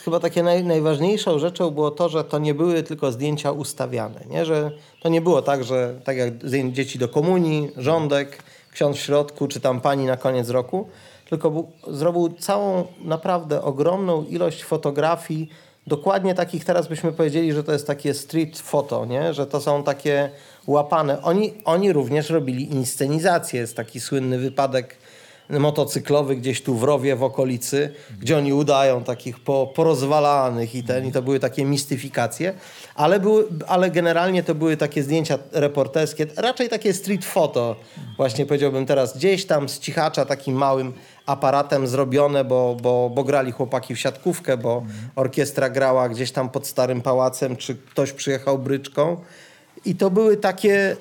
[0.05, 4.21] chyba takie naj, najważniejszą rzeczą było to, że to nie były tylko zdjęcia ustawiane.
[4.31, 4.45] Nie?
[4.45, 4.71] Że
[5.03, 6.33] to nie było tak, że tak jak
[6.73, 10.89] dzieci do komunii, rządek, ksiądz w środku, czy tam pani na koniec roku,
[11.29, 15.49] tylko był, zrobił całą naprawdę ogromną ilość fotografii,
[15.87, 19.35] dokładnie takich teraz byśmy powiedzieli, że to jest takie street photo, nie?
[19.35, 20.31] że to są takie
[20.67, 21.23] łapane.
[21.23, 23.61] Oni, oni również robili inscenizację.
[23.61, 24.97] Jest taki słynny wypadek
[25.51, 31.07] motocyklowy gdzieś tu w rowie w okolicy, gdzie oni udają takich po, porozwalanych i ten,
[31.07, 32.55] i to były takie mistyfikacje,
[32.95, 37.77] ale, były, ale generalnie to były takie zdjęcia reporterskie, raczej takie street photo,
[38.17, 40.93] właśnie powiedziałbym teraz, gdzieś tam z cichacza takim małym
[41.27, 44.83] aparatem zrobione, bo, bo, bo grali chłopaki w siatkówkę, bo
[45.17, 49.17] orkiestra grała gdzieś tam pod starym pałacem, czy ktoś przyjechał bryczką.
[49.85, 50.97] I to były takie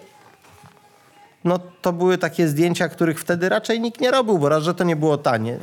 [1.48, 4.84] no to były takie zdjęcia, których wtedy raczej nikt nie robił, bo raz, że to
[4.84, 5.58] nie było tanie.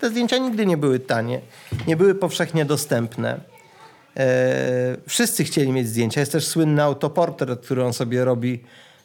[0.00, 1.40] Te zdjęcia nigdy nie były tanie,
[1.86, 3.40] nie były powszechnie dostępne.
[4.16, 6.20] E, wszyscy chcieli mieć zdjęcia.
[6.20, 8.62] Jest też słynny autoportret, który on sobie robi.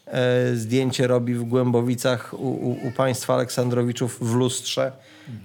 [0.07, 4.91] E, zdjęcie robi w Głębowicach u, u, u państwa Aleksandrowiczów w lustrze.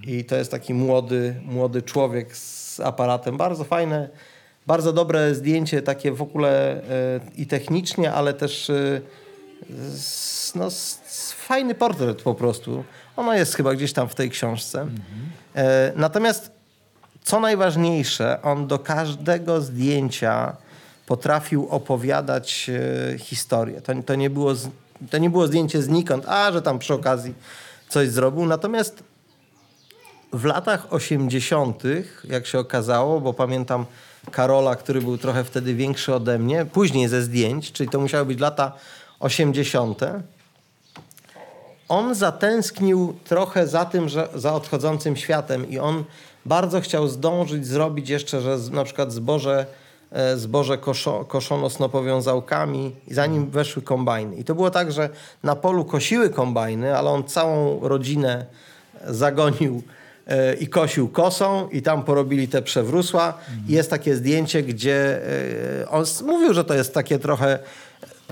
[0.07, 3.37] I to jest taki młody, młody człowiek z aparatem.
[3.37, 4.09] Bardzo fajne,
[4.67, 6.81] bardzo dobre zdjęcie, takie w ogóle e,
[7.37, 8.71] i technicznie, ale też
[10.55, 10.69] no,
[11.37, 12.85] fajny portret po prostu.
[13.17, 14.81] Ono jest chyba gdzieś tam w tej książce.
[14.81, 15.03] Mhm.
[15.97, 16.51] Natomiast
[17.23, 20.57] co najważniejsze, on do każdego zdjęcia
[21.07, 22.71] potrafił opowiadać
[23.15, 23.81] e, historię.
[23.81, 24.53] To, to, nie było,
[25.11, 27.35] to nie było zdjęcie znikąd, a że tam przy okazji
[27.89, 28.47] coś zrobił.
[28.47, 29.03] Natomiast
[30.33, 31.83] w latach 80.,
[32.25, 33.87] jak się okazało, bo pamiętam
[34.31, 38.41] Karola, który był trochę wtedy większy ode mnie, później ze zdjęć, czyli to musiały być
[38.41, 38.73] lata
[39.21, 40.01] 80.
[41.89, 46.05] On zatęsknił trochę za tym, że, za odchodzącym światem i on
[46.47, 49.67] bardzo chciał zdążyć zrobić jeszcze, że na przykład zboże
[50.13, 54.37] e, zboże koszo, koszono snopowiązałkami, zanim weszły kombajny.
[54.37, 55.09] I to było tak, że
[55.43, 58.47] na polu kosiły kombajny, ale on całą rodzinę
[59.07, 59.83] zagonił
[60.27, 63.39] e, i kosił kosą i tam porobili te przewrósła.
[63.69, 65.21] I jest takie zdjęcie, gdzie
[65.83, 67.59] e, on mówił, że to jest takie trochę...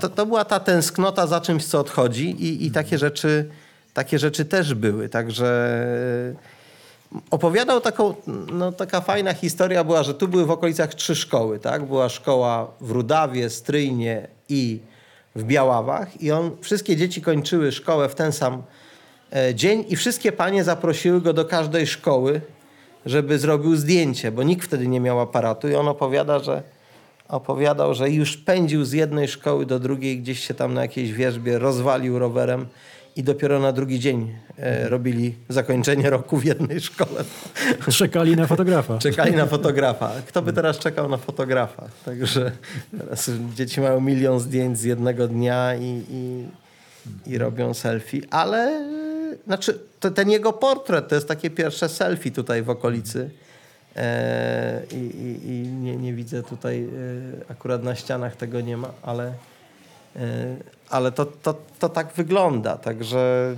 [0.01, 3.49] To, to była ta tęsknota za czymś, co odchodzi i, i takie rzeczy
[3.97, 5.09] takie rzeczy też były.
[5.09, 5.85] Także
[7.31, 8.13] opowiadał taką,
[8.53, 11.85] no taka fajna historia była, że tu były w okolicach trzy szkoły, tak?
[11.85, 14.79] Była szkoła w Rudawie, Stryjnie i
[15.35, 18.63] w Białawach i on, wszystkie dzieci kończyły szkołę w ten sam
[19.35, 22.41] e, dzień i wszystkie panie zaprosiły go do każdej szkoły,
[23.05, 26.63] żeby zrobił zdjęcie, bo nikt wtedy nie miał aparatu i on opowiada, że
[27.27, 31.59] opowiadał, że już pędził z jednej szkoły do drugiej, gdzieś się tam na jakiejś wierzbie
[31.59, 32.65] rozwalił rowerem
[33.15, 37.23] i dopiero na drugi dzień e, robili zakończenie roku w jednej szkole.
[37.91, 38.97] Czekali na fotografa.
[38.97, 40.11] Czekali na fotografa.
[40.27, 41.83] Kto by teraz czekał na fotografa?
[42.05, 42.51] Także
[42.99, 46.45] teraz dzieci mają milion zdjęć z jednego dnia i, i,
[47.25, 48.87] i robią selfie, ale
[49.45, 53.29] znaczy to, ten jego portret to jest takie pierwsze selfie tutaj w okolicy.
[53.97, 58.89] E, I i, i nie, nie widzę tutaj, e, akurat na ścianach tego nie ma,
[59.03, 59.33] ale,
[60.15, 60.55] e,
[60.89, 62.77] ale to, to, to tak wygląda.
[62.77, 63.55] Także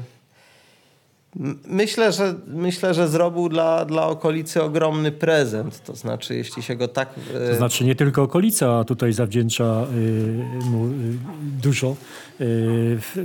[1.67, 5.83] myślę, że, myślę, że zrobił dla, dla okolicy ogromny prezent.
[5.83, 7.09] To znaczy, jeśli się go tak.
[7.49, 9.87] To znaczy nie tylko okolica tutaj zawdzięcza
[10.65, 10.89] mu
[11.41, 11.95] dużo,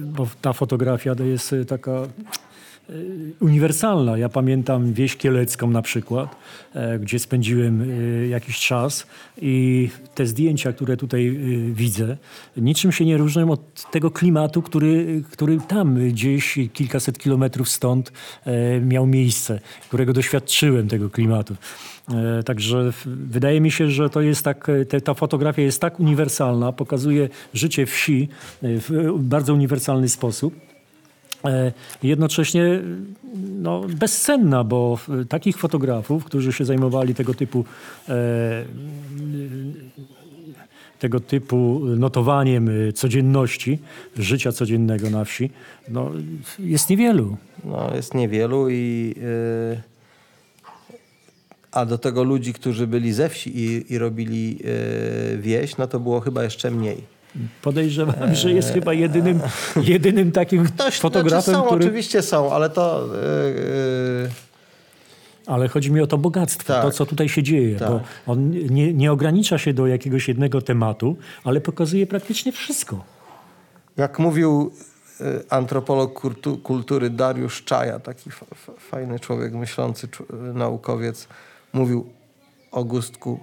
[0.03, 2.03] bo ta fotografia to jest taka
[3.41, 4.19] uniwersalna.
[4.19, 6.37] Ja pamiętam wieś kielecką na przykład,
[6.75, 9.07] e, gdzie spędziłem y, jakiś czas
[9.43, 12.17] i te zdjęcia, które tutaj y, widzę,
[12.57, 18.13] niczym się nie różnią od tego klimatu, który, który tam gdzieś kilkaset kilometrów stąd
[18.45, 21.57] e, miał miejsce, którego doświadczyłem tego klimatu.
[22.11, 26.01] E, Także wydaje mi się, że to jest tak, e, te, ta fotografia jest tak
[26.01, 28.29] uniwersalna, pokazuje życie wsi
[28.63, 30.74] e, w bardzo uniwersalny sposób.
[31.45, 32.81] E, Jednocześnie
[33.63, 37.65] no, bezcenna, bo e, takich fotografów, którzy się zajmowali tego typu
[38.09, 38.65] e,
[40.99, 43.79] tego typu notowaniem codzienności,
[44.17, 45.51] życia codziennego na wsi,
[45.89, 46.11] no,
[46.59, 47.37] jest niewielu.
[47.65, 49.15] No, jest niewielu i.
[51.73, 54.59] a do tego ludzi, którzy byli ze wsi i, i robili
[55.39, 57.14] wieś, no to było chyba jeszcze mniej.
[57.63, 59.41] Podejrzewam, że jest chyba jedynym,
[59.83, 61.85] jedynym takim Ktoś, fotografem, znaczy są, który...
[61.85, 63.07] oczywiście są, ale to.
[63.15, 63.19] y,
[64.27, 64.31] y,
[65.47, 66.83] Ale chodzi mi o to bogactwo, Tak.
[66.83, 67.77] to co tutaj się dzieje.
[67.77, 67.89] Tak.
[67.89, 73.05] Bo on nie, nie ogranicza się do jakiegoś jednego tematu, ale pokazuje praktycznie wszystko.
[73.97, 74.73] Jak mówił
[75.21, 80.09] y, antropolog kultu, kultury Dariusz Czaja, taki fa, fa, fajny człowiek, myślący
[80.55, 81.29] naukowiec,
[81.73, 82.07] mówił
[82.73, 83.41] o Gustku,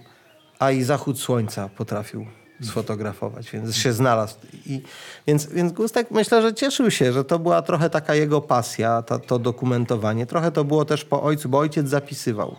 [0.59, 2.25] a i zachód słońca potrafił
[2.61, 4.35] sfotografować, więc się znalazł.
[4.65, 4.81] I,
[5.27, 9.19] więc, więc Gustek myślę, że cieszył się, że to była trochę taka jego pasja, ta,
[9.19, 10.25] to dokumentowanie.
[10.25, 12.55] Trochę to było też po ojcu, bo ojciec zapisywał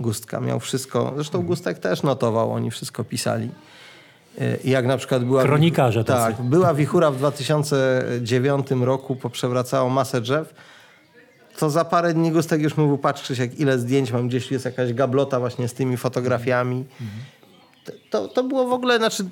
[0.00, 1.12] Gustka, miał wszystko.
[1.14, 3.50] Zresztą Gustek też notował, oni wszystko pisali.
[4.40, 5.42] Y, I jak na przykład była...
[5.42, 6.36] Kronikarze tacy.
[6.36, 10.54] Tak, była wichura w 2009 roku, poprzewracało masę drzew.
[11.58, 14.92] To za parę dni Gustek już mówił, patrz Krzysiek, ile zdjęć mam, gdzieś jest jakaś
[14.92, 16.84] gablota właśnie z tymi fotografiami.
[16.88, 17.04] To,
[18.10, 19.24] to, to było w ogóle, znaczy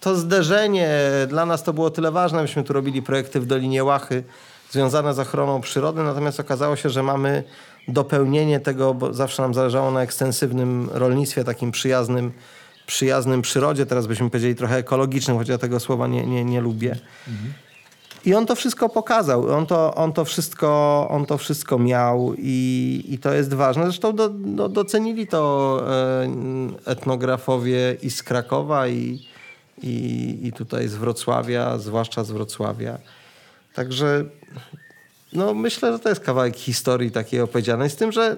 [0.00, 0.90] to zderzenie
[1.28, 2.42] dla nas to było tyle ważne.
[2.42, 4.24] Myśmy tu robili projekty w Dolinie Łachy
[4.70, 7.44] związane z ochroną przyrody, natomiast okazało się, że mamy
[7.88, 12.32] dopełnienie tego, bo zawsze nam zależało na ekstensywnym rolnictwie, takim przyjaznym,
[12.86, 13.86] przyjaznym przyrodzie.
[13.86, 16.96] Teraz byśmy powiedzieli trochę ekologicznym, choć ja tego słowa nie, nie, nie lubię.
[18.24, 19.50] I on to wszystko pokazał.
[19.50, 23.84] On to, on to, wszystko, on to wszystko miał i, i to jest ważne.
[23.84, 29.26] Zresztą do, do, docenili to e, etnografowie i z Krakowa i,
[29.82, 32.98] i, i tutaj z Wrocławia, zwłaszcza z Wrocławia.
[33.74, 34.24] Także
[35.32, 37.90] no, myślę, że to jest kawałek historii takiej opowiedzianej.
[37.90, 38.36] Z tym, że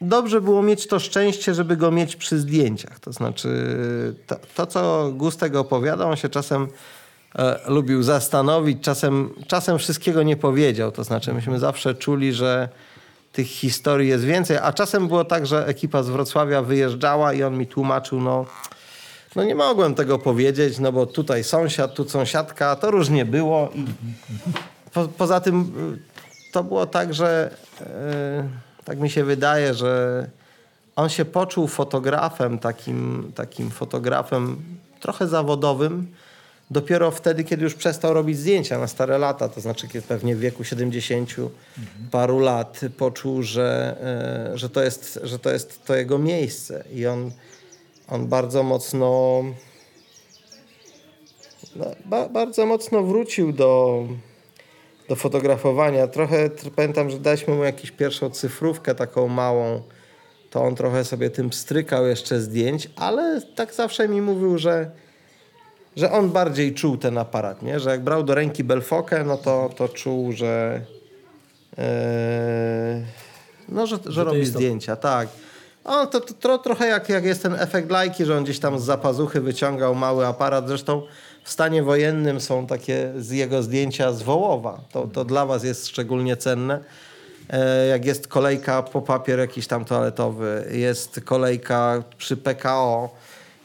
[0.00, 3.00] dobrze było mieć to szczęście, żeby go mieć przy zdjęciach.
[3.00, 3.76] To znaczy,
[4.26, 6.68] to, to co Gustek opowiadał, on się czasem
[7.38, 10.92] e, lubił zastanowić, czasem, czasem wszystkiego nie powiedział.
[10.92, 12.68] To znaczy, myśmy zawsze czuli, że
[13.32, 17.58] tych historii jest więcej, a czasem było tak, że ekipa z Wrocławia wyjeżdżała i on
[17.58, 18.46] mi tłumaczył, no,
[19.36, 23.70] no nie mogłem tego powiedzieć, no bo tutaj sąsiad, tu sąsiadka, to różnie było.
[23.74, 23.84] I
[24.92, 27.84] po, poza tym y, to było tak, że y,
[28.84, 30.26] tak mi się wydaje, że
[30.96, 34.56] on się poczuł fotografem, takim, takim fotografem
[35.00, 36.06] trochę zawodowym,
[36.72, 40.40] dopiero wtedy, kiedy już przestał robić zdjęcia na stare lata, to znaczy kiedy pewnie w
[40.40, 41.30] wieku 70
[42.10, 43.96] paru lat poczuł, że,
[44.54, 47.30] y, że, to jest, że to jest to jego miejsce i on
[48.08, 49.42] on bardzo mocno
[51.76, 54.02] no, ba, bardzo mocno wrócił do,
[55.08, 56.06] do fotografowania.
[56.06, 59.82] Trochę pamiętam, że daliśmy mu jakąś pierwszą cyfrówkę taką małą.
[60.50, 64.90] To on trochę sobie tym strykał jeszcze zdjęć, ale tak zawsze mi mówił, że,
[65.96, 67.80] że on bardziej czuł ten aparat, nie?
[67.80, 70.80] że jak brał do ręki Belfokę, no to, to czuł, że,
[71.78, 71.84] yy,
[73.68, 74.96] no, że, że, że robi zdjęcia.
[74.96, 75.02] To...
[75.02, 75.28] Tak.
[75.84, 78.78] O, to, to, to, trochę jak, jak jest ten efekt lajki, że on gdzieś tam
[78.78, 80.68] z zapazuchy wyciągał mały aparat.
[80.68, 81.02] Zresztą
[81.44, 84.80] w stanie wojennym są takie z jego zdjęcia z Wołowa.
[84.92, 86.80] To, to dla was jest szczególnie cenne.
[87.50, 93.10] E, jak jest kolejka po papier jakiś tam toaletowy, jest kolejka przy PKO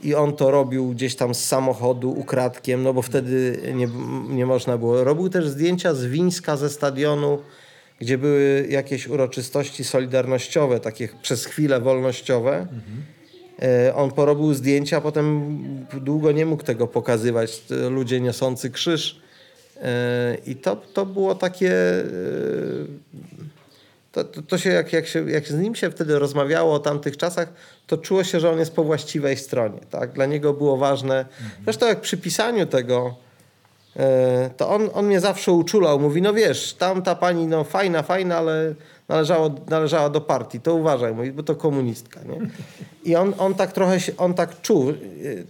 [0.03, 3.89] i on to robił gdzieś tam z samochodu ukradkiem, no bo wtedy nie,
[4.29, 5.03] nie można było.
[5.03, 7.39] Robił też zdjęcia z Wińska ze stadionu,
[7.99, 12.57] gdzie były jakieś uroczystości solidarnościowe, takie przez chwilę wolnościowe.
[12.57, 13.17] Mhm
[13.95, 15.57] on porobił zdjęcia, potem
[16.01, 17.61] długo nie mógł tego pokazywać.
[17.89, 19.21] Ludzie niosący krzyż.
[19.81, 21.71] E, I to, to było takie.
[21.71, 22.03] E,
[24.11, 27.53] to, to, się, jak, jak się, jak z nim się wtedy rozmawiało o tamtych czasach,
[27.87, 29.79] to czuło się, że on jest po właściwej stronie.
[29.89, 30.11] Tak?
[30.11, 31.25] Dla niego było ważne.
[31.63, 33.15] Zresztą, jak przy pisaniu tego,
[34.57, 35.99] to on, on mnie zawsze uczulał.
[35.99, 38.73] Mówi: No wiesz, tamta pani, no fajna, fajna, ale
[39.07, 42.19] należało, należała do partii, to uważaj, mówi, bo to komunistka.
[42.23, 42.49] Nie?
[43.03, 44.93] I on, on tak trochę się, on tak czuł.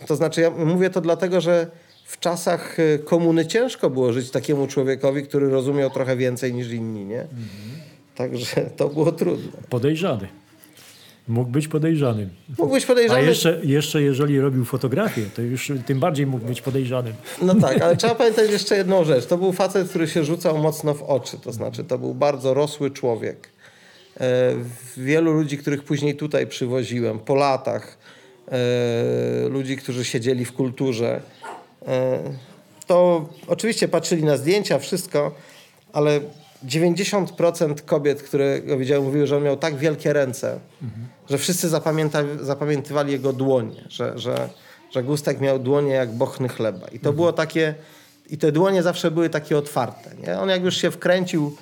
[0.08, 1.67] To znaczy, ja mówię to dlatego, że
[2.06, 7.06] w czasach y, komuny ciężko było żyć takiemu człowiekowi, który rozumiał trochę więcej niż inni.
[7.06, 7.21] Nie?
[7.21, 7.38] Mhm.
[8.15, 9.52] Także to było trudne.
[9.69, 10.28] Podejrzany.
[11.28, 12.30] Mógł być podejrzanym.
[12.58, 13.20] Mógł być podejrzany.
[13.20, 17.13] A jeszcze, jeszcze jeżeli robił fotografię, to już tym bardziej mógł być podejrzanym.
[17.42, 19.26] No tak, ale trzeba pamiętać jeszcze jedną rzecz.
[19.26, 21.38] To był facet, który się rzucał mocno w oczy.
[21.38, 23.50] To znaczy, to był bardzo rosły człowiek.
[24.20, 24.54] E,
[24.98, 27.98] wielu ludzi, których później tutaj przywoziłem, po latach,
[28.52, 31.22] e, ludzi, którzy siedzieli w kulturze,
[31.88, 32.20] e,
[32.88, 35.36] to oczywiście patrzyli na zdjęcia, wszystko,
[35.94, 36.20] ale
[36.66, 41.08] 90% kobiet, które go widziałem, mówiły, że on miał tak wielkie ręce, mhm.
[41.30, 44.50] Że wszyscy zapamięta, zapamiętywali jego dłonie, że, że,
[44.92, 46.88] że Gustek miał dłonie jak bochny chleba.
[46.88, 47.16] I to mhm.
[47.16, 47.76] było takie,
[48.30, 50.16] i te dłonie zawsze były takie otwarte.
[50.16, 50.40] Nie?
[50.40, 51.56] On jak już się wkręcił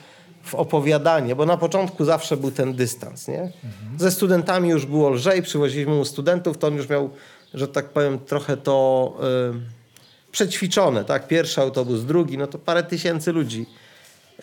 [0.43, 3.28] w opowiadanie, bo na początku zawsze był ten dystans.
[3.28, 3.41] Nie?
[3.41, 3.99] Mhm.
[3.99, 7.10] Ze studentami już było lżej, przywoziliśmy mu studentów, to on już miał,
[7.54, 9.13] że tak powiem, trochę to
[10.28, 11.06] y, przećwiczone.
[11.06, 11.28] Tak?
[11.28, 13.65] Pierwszy autobus, drugi, no to parę tysięcy ludzi.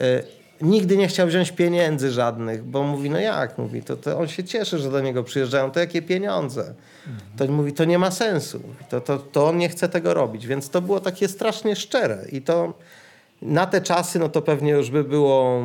[0.01, 3.59] Y, nigdy nie chciał wziąć pieniędzy żadnych, bo mówi, no jak?
[3.59, 6.75] Mówi, to, to on się cieszy, że do niego przyjeżdżają, to jakie pieniądze?
[7.07, 7.37] Mhm.
[7.37, 8.61] To mówi, to nie ma sensu.
[8.89, 10.47] To, to, to on nie chce tego robić.
[10.47, 12.75] Więc to było takie strasznie szczere i to
[13.43, 15.63] na te czasy, no to pewnie już by było,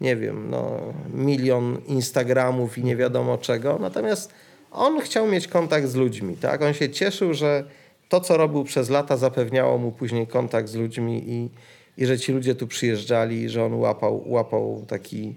[0.00, 0.80] nie wiem, no,
[1.14, 3.78] milion Instagramów i nie wiadomo czego.
[3.80, 4.32] Natomiast
[4.72, 6.62] on chciał mieć kontakt z ludźmi, tak?
[6.62, 7.64] On się cieszył, że
[8.08, 11.50] to, co robił przez lata, zapewniało mu później kontakt z ludźmi i,
[11.98, 15.34] i że ci ludzie tu przyjeżdżali, że on łapał, łapał taki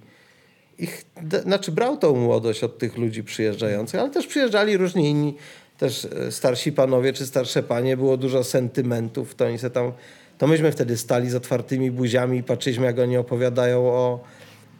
[0.78, 1.06] ich,
[1.43, 5.36] znaczy brał tą młodość od tych ludzi przyjeżdżających, ale też przyjeżdżali różni inni,
[5.78, 9.91] też e, starsi panowie czy starsze panie, było dużo sentymentów, to oni se tam
[10.38, 14.20] to myśmy wtedy stali z otwartymi buziami i patrzyliśmy, jak oni opowiadają o,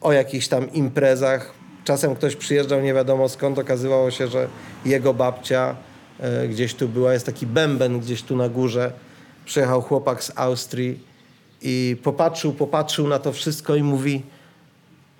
[0.00, 1.52] o jakichś tam imprezach.
[1.84, 4.48] Czasem ktoś przyjeżdżał nie wiadomo skąd, okazywało się, że
[4.84, 5.76] jego babcia
[6.20, 8.92] e, gdzieś tu była, jest taki bęben gdzieś tu na górze.
[9.44, 11.07] Przyjechał chłopak z Austrii
[11.62, 14.22] i popatrzył, popatrzył na to wszystko i mówi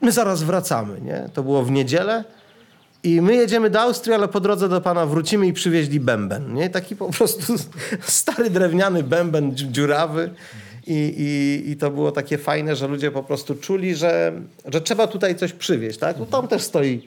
[0.01, 1.29] my zaraz wracamy, nie?
[1.35, 2.25] To było w niedzielę
[3.03, 6.55] i my jedziemy do Austrii, ale po drodze do pana wrócimy i przywieźli bęben.
[6.55, 6.71] Nie?
[6.71, 7.55] Taki po prostu
[8.03, 10.31] stary drewniany bęben dziurawy.
[10.87, 14.33] I, i, I to było takie fajne, że ludzie po prostu czuli, że,
[14.65, 15.99] że trzeba tutaj coś przywieźć.
[15.99, 16.19] Tak?
[16.19, 17.03] No tam też stoi,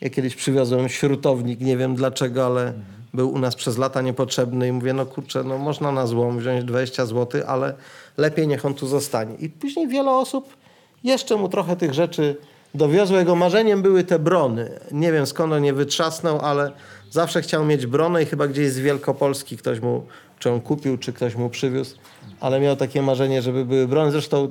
[0.00, 2.72] ja kiedyś przywiozłem śrutownik, nie wiem dlaczego, ale
[3.14, 6.64] był u nas przez lata niepotrzebny i mówię, no kurczę, no można na złom wziąć
[6.64, 7.74] 20 zł, ale
[8.16, 9.34] lepiej niech on tu zostanie.
[9.34, 10.56] I później wiele osób
[11.04, 12.36] jeszcze mu trochę tych rzeczy
[12.74, 13.18] dowiozło.
[13.18, 14.70] Jego marzeniem były te brony.
[14.92, 16.72] Nie wiem skąd on je wytrzasnął, ale
[17.10, 20.06] zawsze chciał mieć bronę i chyba gdzieś z Wielkopolski ktoś mu,
[20.38, 21.96] czy on kupił, czy ktoś mu przywiózł,
[22.40, 24.10] ale miał takie marzenie, żeby były brony.
[24.10, 24.50] Zresztą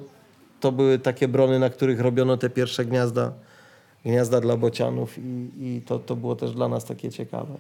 [0.60, 3.32] to były takie brony, na których robiono te pierwsze gniazda,
[4.06, 7.54] gniazda dla bocianów i, i to, to było też dla nas takie ciekawe.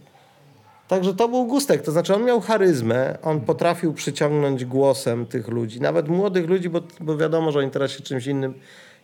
[0.87, 5.81] Także to był gustek, to znaczy on miał charyzmę, on potrafił przyciągnąć głosem tych ludzi,
[5.81, 8.53] nawet młodych ludzi, bo, bo wiadomo, że oni teraz się czymś innym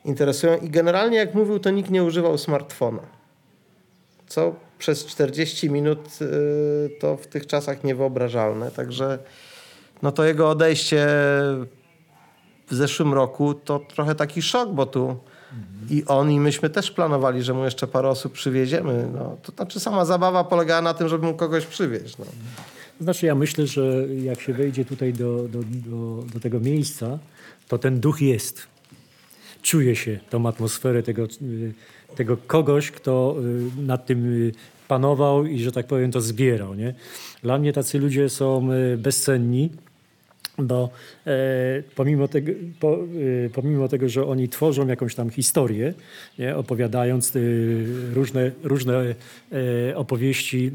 [0.06, 0.58] interesują.
[0.58, 3.02] I generalnie, jak mówił, to nikt nie używał smartfona.
[4.28, 8.72] Co przez 40 minut y, to w tych czasach niewyobrażalne.
[8.72, 9.20] Także
[10.02, 11.08] no to jego odejście
[12.68, 15.18] w zeszłym roku to trochę taki szok, bo tu
[15.90, 19.10] I on i myśmy też planowali, że mu jeszcze parę osób przywieziemy.
[19.14, 22.18] No, to znaczy sama zabawa polegała na tym, żeby mu kogoś przywieźć.
[22.18, 22.26] No.
[23.02, 27.20] Znaczy ja myślę, że jak się wejdzie tutaj do, do, do, do tego miejsca,
[27.68, 28.68] to ten duch jest.
[29.62, 31.74] Czuje się tą atmosferę tego, y,
[32.16, 33.36] tego kogoś, kto
[33.78, 34.52] y, nad tym y,
[34.88, 36.74] panował i, że tak powiem, to zbierał.
[36.74, 36.94] Nie?
[37.44, 39.70] Dla mnie tacy ludzie są bezcenni
[40.68, 40.90] bo
[41.28, 42.94] e, pomimo, tego, po,
[43.46, 45.94] e, pomimo tego, że oni tworzą jakąś tam historię,
[46.40, 47.40] nie, opowiadając e,
[48.14, 49.16] różne, różne
[49.90, 50.72] e, opowieści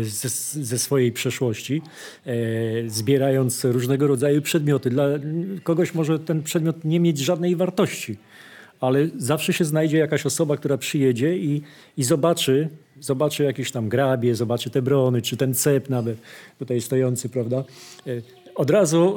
[0.00, 0.28] e, ze,
[0.64, 1.82] ze, swojej przeszłości,
[2.26, 2.32] e,
[2.88, 4.90] zbierając różnego rodzaju przedmioty.
[4.90, 5.08] Dla
[5.62, 8.16] kogoś może ten przedmiot nie mieć żadnej wartości,
[8.80, 11.62] ale zawsze się znajdzie jakaś osoba, która przyjedzie i,
[11.96, 12.68] i zobaczy,
[13.00, 16.18] zobaczy jakieś tam grabie, zobaczy te brony, czy ten cep nawet
[16.58, 17.64] tutaj stojący, prawda?
[18.54, 19.14] Od razu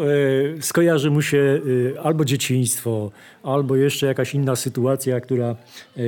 [0.58, 1.62] e, skojarzy mu się
[1.96, 3.12] e, albo dzieciństwo,
[3.44, 5.56] albo jeszcze jakaś inna sytuacja, która
[5.98, 6.02] e,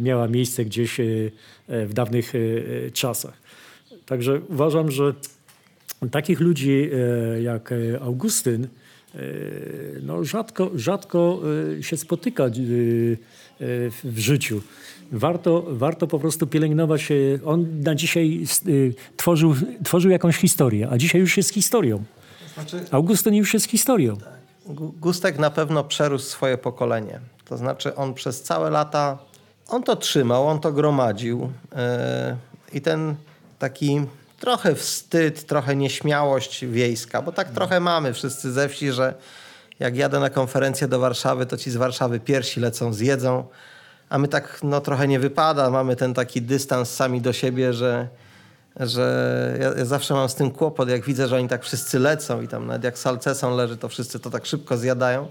[0.00, 1.00] miała miejsce gdzieś
[1.68, 2.32] w dawnych
[2.92, 3.34] czasach.
[4.06, 5.14] Także uważam, że
[6.10, 6.90] takich ludzi
[7.42, 8.68] jak Augustyn
[10.02, 11.42] no rzadko, rzadko
[11.80, 12.44] się spotyka
[14.04, 14.60] w życiu.
[15.12, 17.08] Warto, warto po prostu pielęgnować.
[17.44, 18.44] On na dzisiaj
[19.16, 19.54] tworzył,
[19.84, 22.04] tworzył jakąś historię, a dzisiaj już jest historią.
[22.54, 24.16] Znaczy, Augustyn już jest historią.
[25.00, 27.20] Gustek na pewno przerósł swoje pokolenie.
[27.44, 29.18] To znaczy on przez całe lata,
[29.68, 31.78] on to trzymał, on to gromadził yy,
[32.72, 33.14] i ten
[33.58, 34.06] taki
[34.40, 39.14] trochę wstyd, trochę nieśmiałość wiejska, bo tak trochę mamy wszyscy ze wsi, że
[39.78, 43.44] jak jadę na konferencję do Warszawy, to ci z Warszawy piersi lecą, zjedzą,
[44.08, 48.08] a my tak no trochę nie wypada, mamy ten taki dystans sami do siebie, że
[48.80, 52.42] że ja, ja, zawsze mam z tym kłopot, jak widzę, że oni tak wszyscy lecą
[52.42, 55.28] i tam nawet jak salceson leży, to wszyscy to tak szybko zjadają.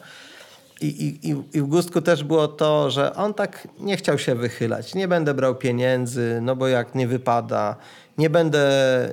[0.82, 4.96] I, i, I w Gustku też było to, że on tak nie chciał się wychylać.
[4.96, 7.76] Nie będę brał pieniędzy, no bo jak nie wypada.
[8.18, 8.70] Nie będę,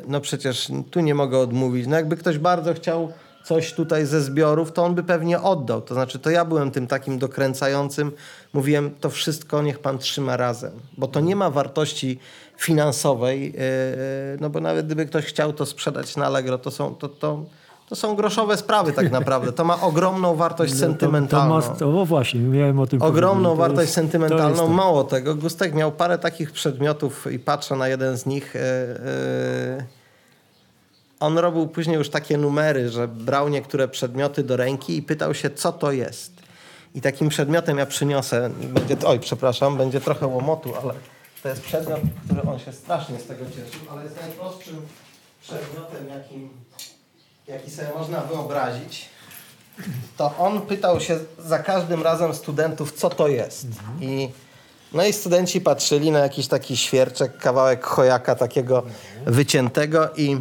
[0.06, 1.86] no przecież tu nie mogę odmówić.
[1.86, 3.12] No jakby ktoś bardzo chciał
[3.44, 5.82] coś tutaj ze zbiorów, to on by pewnie oddał.
[5.82, 8.12] To znaczy, to ja byłem tym takim dokręcającym.
[8.52, 12.18] Mówiłem, to wszystko niech pan trzyma razem, bo to nie ma wartości
[12.58, 16.94] finansowej, e, e, no bo nawet gdyby ktoś chciał to sprzedać na Allegro, to są,
[16.94, 17.44] to, to,
[17.88, 19.52] to są groszowe sprawy tak naprawdę.
[19.52, 21.62] To ma ogromną wartość no, sentymentalną.
[21.62, 24.56] To, to, ma, właśnie, miałem o tym Ogromną wartość jest, sentymentalną.
[24.56, 28.54] To Mało tego, Gustek miał parę takich przedmiotów i patrzę na jeden z nich.
[28.54, 29.84] Yy,
[31.20, 35.50] on robił później już takie numery, że brał niektóre przedmioty do ręki i pytał się,
[35.50, 36.32] co to jest.
[36.94, 40.94] I takim przedmiotem ja przyniosę, będzie, oj, przepraszam, będzie trochę łomotu, ale
[41.42, 44.86] to jest przedmiot, który on się strasznie z tego cieszył, ale jest najprostszym
[45.42, 46.48] przedmiotem, jakim,
[47.48, 49.08] jaki sobie można wyobrazić.
[50.16, 53.64] To on pytał się za każdym razem studentów, co to jest.
[53.64, 54.02] Mhm.
[54.02, 54.28] I
[54.92, 59.34] no i studenci patrzyli na jakiś taki świerczek, kawałek chojaka takiego mhm.
[59.34, 60.40] wyciętego i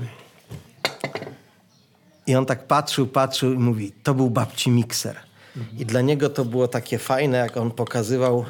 [2.27, 5.15] i on tak patrzył, patrzył i mówi, to był babci mikser.
[5.77, 8.45] I dla niego to było takie fajne, jak on pokazywał.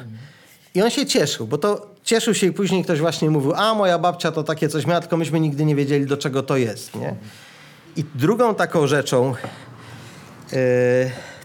[0.74, 3.98] I on się cieszył, bo to cieszył się i później ktoś właśnie mówił, a moja
[3.98, 6.94] babcia to takie coś miała, tylko myśmy nigdy nie wiedzieli, do czego to jest.
[6.94, 7.14] Nie?
[7.96, 9.34] I drugą taką rzeczą
[10.52, 10.58] yy,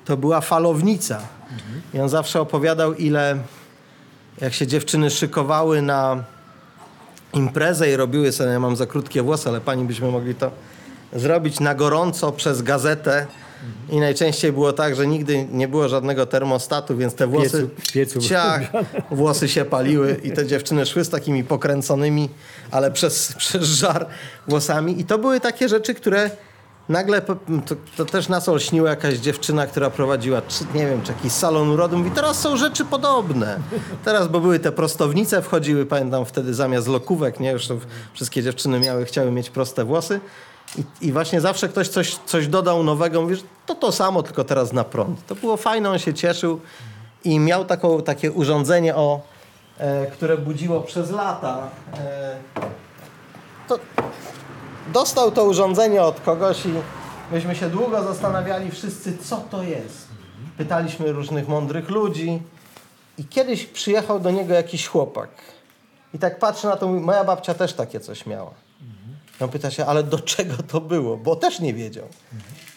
[0.05, 1.21] to była falownica.
[1.93, 3.37] I on zawsze opowiadał, ile
[4.41, 6.23] jak się dziewczyny szykowały na
[7.33, 10.51] imprezę i robiły sobie, ja mam za krótkie włosy, ale pani byśmy mogli to
[11.13, 13.27] zrobić na gorąco przez gazetę.
[13.89, 18.19] I najczęściej było tak, że nigdy nie było żadnego termostatu, więc te włosy, piecu, piecu.
[18.21, 18.61] Ciach,
[19.11, 22.29] włosy się paliły i te dziewczyny szły z takimi pokręconymi,
[22.71, 24.07] ale przez, przez żar
[24.47, 24.99] włosami.
[24.99, 26.29] I to były takie rzeczy, które
[26.89, 27.35] nagle, to,
[27.97, 31.97] to też nas olśniła jakaś dziewczyna, która prowadziła, czy, nie wiem, czy jakiś salon urodu.
[31.97, 33.59] Mówi, teraz są rzeczy podobne.
[34.05, 37.67] Teraz, bo były te prostownice, wchodziły, pamiętam wtedy zamiast lokówek, nie, już
[38.13, 40.19] wszystkie dziewczyny miały, chciały mieć proste włosy.
[40.77, 44.73] I, I, właśnie zawsze ktoś coś, coś dodał nowego, mówisz, to to samo, tylko teraz
[44.73, 45.25] na prąd.
[45.25, 46.59] To było fajne, on się cieszył
[47.23, 49.21] i miał taką, takie urządzenie, o,
[49.77, 51.69] e, które budziło przez lata.
[51.97, 52.35] E,
[53.67, 53.79] to
[54.93, 56.73] dostał to urządzenie od kogoś i
[57.31, 60.07] myśmy się długo zastanawiali wszyscy, co to jest.
[60.57, 62.41] Pytaliśmy różnych mądrych ludzi
[63.17, 65.29] i kiedyś przyjechał do niego jakiś chłopak.
[66.13, 68.62] I tak patrzy na to, mówi, moja babcia też takie coś miała.
[69.43, 71.17] On pyta się, ale do czego to było?
[71.17, 72.05] Bo też nie wiedział.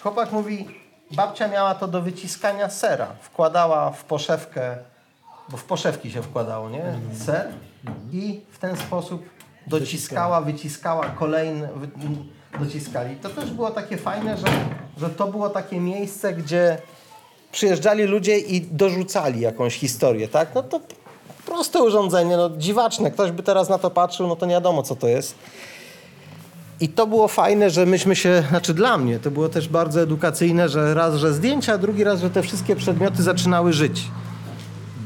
[0.01, 0.67] Chłopak mówi,
[1.11, 3.07] babcia miała to do wyciskania sera.
[3.21, 4.77] Wkładała w poszewkę,
[5.49, 6.85] bo w poszewki się wkładało, nie?
[7.25, 7.49] Ser
[8.13, 9.29] i w ten sposób
[9.67, 11.69] dociskała, wyciskała kolejne,
[12.61, 13.17] dociskali.
[13.17, 14.47] To też było takie fajne, że,
[14.97, 16.79] że to było takie miejsce, gdzie
[17.53, 20.55] przyjeżdżali ludzie i dorzucali jakąś historię, tak?
[20.55, 20.81] No to
[21.47, 23.11] proste urządzenie, no dziwaczne.
[23.11, 25.35] Ktoś by teraz na to patrzył, no to nie wiadomo, co to jest.
[26.81, 30.69] I to było fajne, że myśmy się, znaczy dla mnie, to było też bardzo edukacyjne,
[30.69, 34.09] że raz, że zdjęcia, a drugi raz, że te wszystkie przedmioty zaczynały żyć.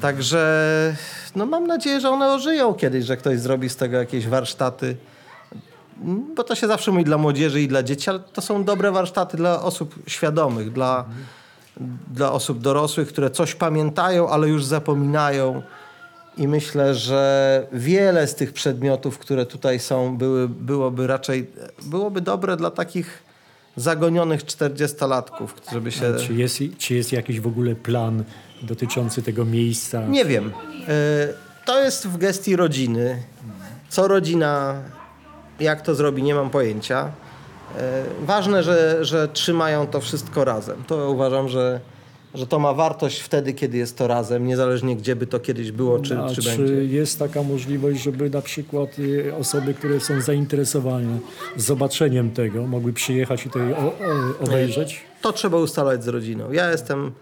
[0.01, 0.97] Także
[1.37, 4.97] no mam nadzieję, że one ożyją kiedyś, że ktoś zrobi z tego jakieś warsztaty.
[6.37, 9.37] Bo to się zawsze mówi dla młodzieży i dla dzieci, ale to są dobre warsztaty
[9.37, 11.05] dla osób świadomych, dla,
[12.15, 15.63] dla osób dorosłych, które coś pamiętają, ale już zapominają.
[16.41, 21.51] I myślę, że wiele z tych przedmiotów, które tutaj są, były, byłoby raczej
[21.83, 23.23] byłoby dobre dla takich
[23.77, 26.15] zagonionych 40-latków, żeby się.
[26.27, 28.25] Czy jest, czy jest jakiś w ogóle plan
[28.63, 30.07] dotyczący tego miejsca?
[30.07, 30.53] Nie wiem.
[30.89, 31.29] E,
[31.67, 33.23] To jest w gestii rodziny.
[33.89, 34.75] Co rodzina,
[35.61, 37.13] jak to zrobi, nie mam pojęcia.
[37.79, 40.85] E, Ważne, że, że trzymają to wszystko razem.
[40.87, 41.81] To uważam, że,
[42.35, 45.99] że to ma wartość wtedy, kiedy jest to razem, niezależnie gdzie by to kiedyś było,
[45.99, 46.85] czy, A czy, czy będzie.
[46.85, 51.19] jest taka możliwość, żeby na przykład y, osoby, które są zainteresowane
[51.57, 53.95] zobaczeniem tego, mogły przyjechać i o,
[54.41, 55.01] obejrzeć?
[55.23, 56.53] To trzeba ustalać z rodziną.
[56.53, 57.13] Ja jestem,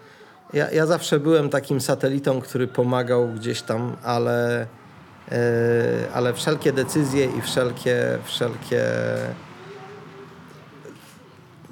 [0.53, 4.67] ja, ja zawsze byłem takim satelitą, który pomagał gdzieś tam, ale,
[5.33, 5.37] e,
[6.15, 8.85] ale wszelkie decyzje i wszelkie, wszelkie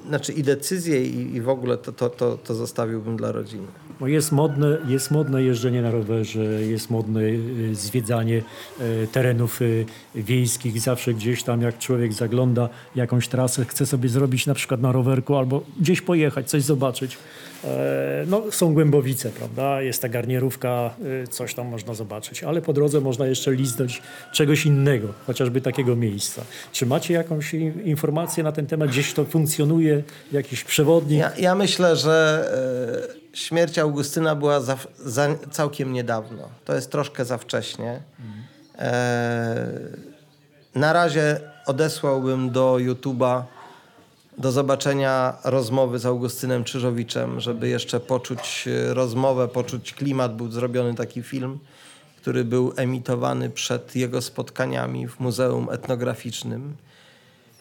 [0.07, 3.67] znaczy i decyzje i, i w ogóle to, to, to, to zostawiłbym dla rodziny.
[3.99, 8.41] Bo jest modne, jest modne jeżdżenie na rowerze, jest modne y, zwiedzanie
[8.81, 9.85] y, terenów y,
[10.15, 10.81] wiejskich.
[10.81, 15.35] Zawsze gdzieś tam, jak człowiek zagląda jakąś trasę, chce sobie zrobić na przykład na rowerku
[15.35, 17.17] albo gdzieś pojechać, coś zobaczyć.
[17.63, 19.81] E, No, są głębowice, prawda?
[19.81, 20.93] Jest ta garnierówka,
[21.23, 24.01] y, coś tam można zobaczyć, ale po drodze można jeszcze liznąć
[24.31, 26.41] czegoś innego, chociażby takiego miejsca.
[26.71, 27.53] Czy macie jakąś
[27.83, 28.89] informację na ten temat?
[28.89, 30.03] Gdzieś to funkcjonuje?
[30.31, 31.19] Jakiś przewodnik?
[31.19, 32.47] Ja, ja myślę, że
[33.33, 36.49] e, śmierć Augustyna była za, za, całkiem niedawno.
[36.65, 38.01] To jest troszkę za wcześnie.
[38.77, 39.67] E,
[40.75, 43.41] na razie odesłałbym do YouTube'a
[44.37, 50.35] do zobaczenia rozmowy z Augustynem Czyżowiczem, żeby jeszcze poczuć e, rozmowę, poczuć klimat.
[50.35, 51.59] Był zrobiony taki film,
[52.17, 56.75] który był emitowany przed jego spotkaniami w Muzeum Etnograficznym.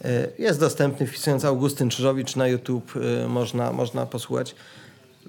[0.05, 4.55] E, Jest dostępny wpisując Augustyn Czyżowicz na YouTube, e, można, można posłuchać.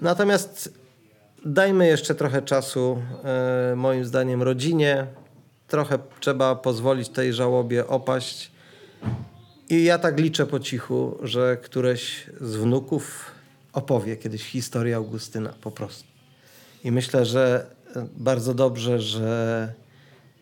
[0.02, 0.74] Natomiast
[1.46, 3.02] dajmy jeszcze trochę czasu,
[3.76, 5.08] moim zdaniem, rodzinie.
[5.68, 8.52] Trochę trzeba pozwolić tej żałobie opaść.
[9.70, 13.32] I ja tak liczę po cichu, że któreś z wnuków
[13.74, 16.08] opowie kiedyś historię Augustyna po prostu.
[16.84, 17.66] I myślę, że
[17.96, 19.74] e, bardzo dobrze, że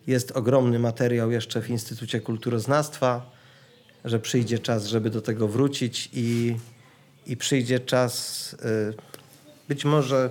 [0.07, 3.32] jest ogromny materiał jeszcze w Instytucie Kulturoznawstwa,
[4.05, 6.55] że przyjdzie czas, żeby do tego wrócić i,
[7.28, 8.93] i przyjdzie czas y,
[9.67, 10.30] być może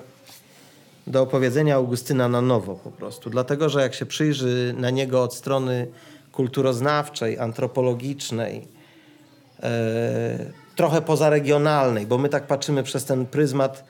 [1.06, 3.30] do opowiedzenia Augustyna na nowo po prostu.
[3.30, 5.86] Dlatego, że jak się przyjrzy na niego od strony
[6.32, 8.73] kulturoznawczej, antropologicznej, e,
[10.76, 13.84] trochę pozaregionalnej, bo my tak patrzymy przez ten pryzmat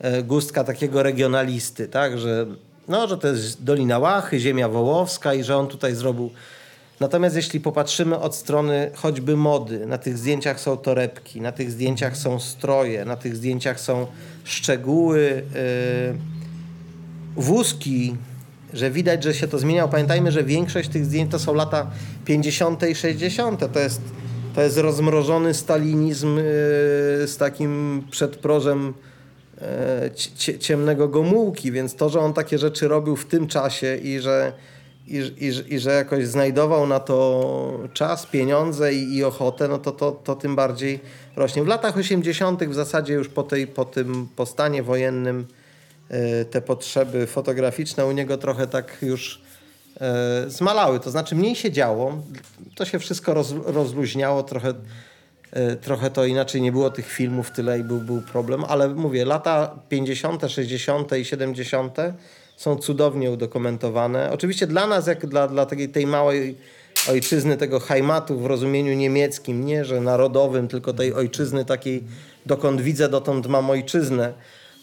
[0.00, 2.46] e, Gustka takiego regionalisty, tak, że,
[2.88, 6.30] no, że to jest Dolina Łachy, ziemia wołowska i że on tutaj zrobił.
[7.00, 12.16] Natomiast jeśli popatrzymy od strony choćby mody, na tych zdjęciach są torebki, na tych zdjęciach
[12.16, 14.06] są stroje, na tych zdjęciach są
[14.44, 16.14] szczegóły, e,
[17.36, 18.16] wózki,
[18.72, 19.88] że widać, że się to zmieniało.
[19.88, 21.90] Pamiętajmy, że większość tych zdjęć to są lata
[22.24, 22.88] 50.
[22.88, 23.72] i 60.
[23.72, 24.00] To jest,
[24.54, 26.42] to jest rozmrożony stalinizm yy,
[27.26, 28.94] z takim przedprożem
[30.14, 34.52] cie- ciemnego Gomułki, więc to, że on takie rzeczy robił w tym czasie i że,
[35.06, 39.92] i, i, i że jakoś znajdował na to czas, pieniądze i, i ochotę, no to,
[39.92, 41.00] to, to tym bardziej
[41.36, 41.62] rośnie.
[41.62, 42.64] W latach 80.
[42.64, 45.46] w zasadzie już po, tej, po tym po stanie wojennym
[46.08, 49.53] e, te potrzeby fotograficzne u niego trochę tak już e,
[50.46, 51.00] zmalały.
[51.00, 52.22] To znaczy mniej się działo,
[52.74, 54.74] to się wszystko roz, rozluźniało, trochę,
[55.52, 59.24] e, trochę to inaczej nie było tych filmów tyle i był, był problem, ale mówię,
[59.24, 61.12] lata 50., 60.
[61.18, 61.96] i 70.
[62.56, 64.30] są cudownie udokumentowane.
[64.32, 66.56] Oczywiście dla nas, jak dla, dla takiej tej małej
[67.08, 72.04] ojczyzny, tego Heimatu w rozumieniu niemieckim, nie że narodowym, tylko tej ojczyzny takiej,
[72.46, 74.32] dokąd widzę, dotąd mam ojczyznę,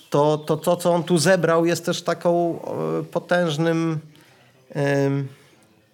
[0.09, 2.59] to to, to co on tu zebrał, jest też taką
[2.99, 3.99] e, potężnym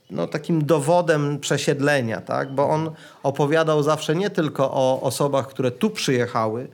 [0.09, 2.51] no, takim dowodem przesiedlenia, tak?
[2.51, 2.91] bo on
[3.23, 6.67] opowiadał zawsze nie tylko o osobach, które tu przyjechały,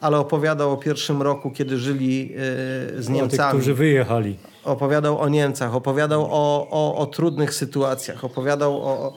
[0.00, 2.32] ale opowiadał o pierwszym roku, kiedy żyli
[2.96, 4.36] e, z O tych, Niemcami którzy wyjechali.
[4.64, 9.14] opowiadał o Niemcach, opowiadał o, o, o trudnych sytuacjach, opowiadał o,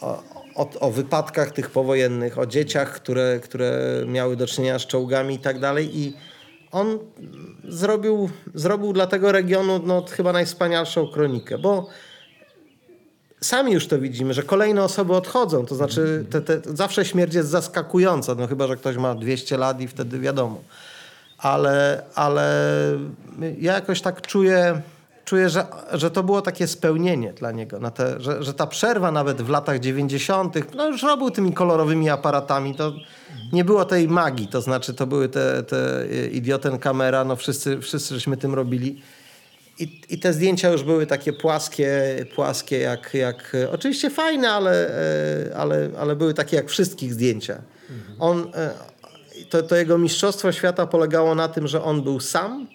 [0.00, 0.22] o,
[0.54, 5.38] o, o wypadkach tych powojennych, o dzieciach, które, które miały do czynienia z czołgami i
[5.38, 5.98] tak dalej.
[5.98, 6.16] I
[6.76, 6.98] on
[7.68, 11.88] zrobił, zrobił dla tego regionu no, chyba najwspanialszą kronikę, bo
[13.40, 15.66] sami już to widzimy, że kolejne osoby odchodzą.
[15.66, 19.80] To znaczy, te, te, zawsze śmierć jest zaskakująca, no chyba, że ktoś ma 200 lat
[19.80, 20.60] i wtedy wiadomo.
[21.38, 22.52] Ale, ale
[23.58, 24.82] ja jakoś tak czuję,
[25.26, 27.78] czuję że, że to było takie spełnienie dla niego.
[27.78, 32.10] Na te, że, że ta przerwa nawet w latach 90., no już robił tymi kolorowymi
[32.10, 32.92] aparatami, to
[33.52, 34.48] nie było tej magii.
[34.48, 39.02] To znaczy, to były te, te idioten kamera, no wszyscy, wszyscy żeśmy tym robili.
[39.78, 41.90] I, I te zdjęcia już były takie płaskie,
[42.34, 44.88] płaskie jak, jak oczywiście fajne, ale,
[45.50, 47.62] e, ale, ale były takie jak wszystkich zdjęcia.
[48.18, 48.70] On, e,
[49.50, 52.66] to, to jego mistrzostwo świata polegało na tym, że on był sam,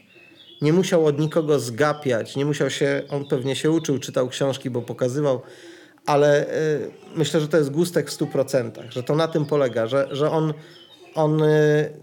[0.62, 4.82] nie musiał od nikogo zgapiać, nie musiał się, on pewnie się uczył, czytał książki, bo
[4.82, 5.42] pokazywał,
[6.06, 9.88] ale y, myślę, że to jest gustek w stu procentach, że to na tym polega,
[9.88, 10.54] że, że on,
[11.16, 11.94] on, y,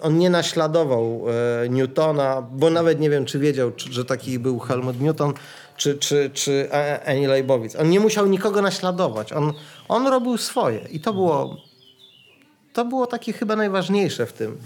[0.00, 1.24] on nie naśladował
[1.64, 5.34] y, Newtona, bo nawet nie wiem, czy wiedział, czy, że taki był Helmut Newton,
[5.76, 6.68] czy, czy, czy
[7.06, 7.76] Annie Leibowitz.
[7.80, 9.52] On nie musiał nikogo naśladować, on,
[9.88, 11.56] on robił swoje i to było,
[12.72, 14.58] to było takie chyba najważniejsze w tym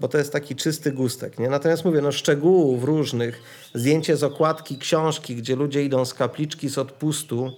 [0.00, 1.38] bo to jest taki czysty gustek.
[1.38, 1.48] Nie?
[1.48, 3.42] Natomiast mówię, no szczegółów różnych,
[3.74, 7.52] zdjęcie z okładki książki, gdzie ludzie idą z kapliczki, z odpustu,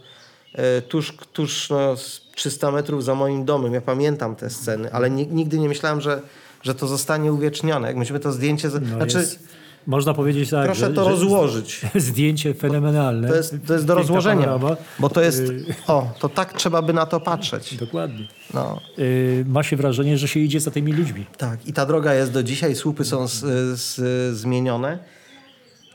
[0.53, 1.95] e, tuż, tuż no,
[2.35, 3.75] 300 metrów za moim domem.
[3.75, 6.23] Ja pamiętam te sceny, ale nigdy nie myślałem, że,
[6.63, 7.89] że to zostanie uwiecznione.
[7.89, 8.69] Jak myśmy to zdjęcie...
[8.69, 9.49] No znaczy, jest,
[9.87, 11.81] można powiedzieć tak, Proszę że, to że rozłożyć.
[11.95, 13.29] Zdjęcie fenomenalne.
[13.29, 14.77] To jest, to jest do rozłożenia, panorama.
[14.99, 15.41] bo to jest...
[15.41, 17.77] Y- O, to tak trzeba by na to patrzeć.
[17.77, 18.29] Dokładnie.
[18.55, 18.81] No.
[18.99, 21.27] Y, ma się wrażenie, że się idzie za tymi ludźmi.
[21.39, 23.39] Tak, i ta droga jest do dzisiaj, słupy są z,
[23.81, 23.97] z,
[24.37, 24.99] zmienione.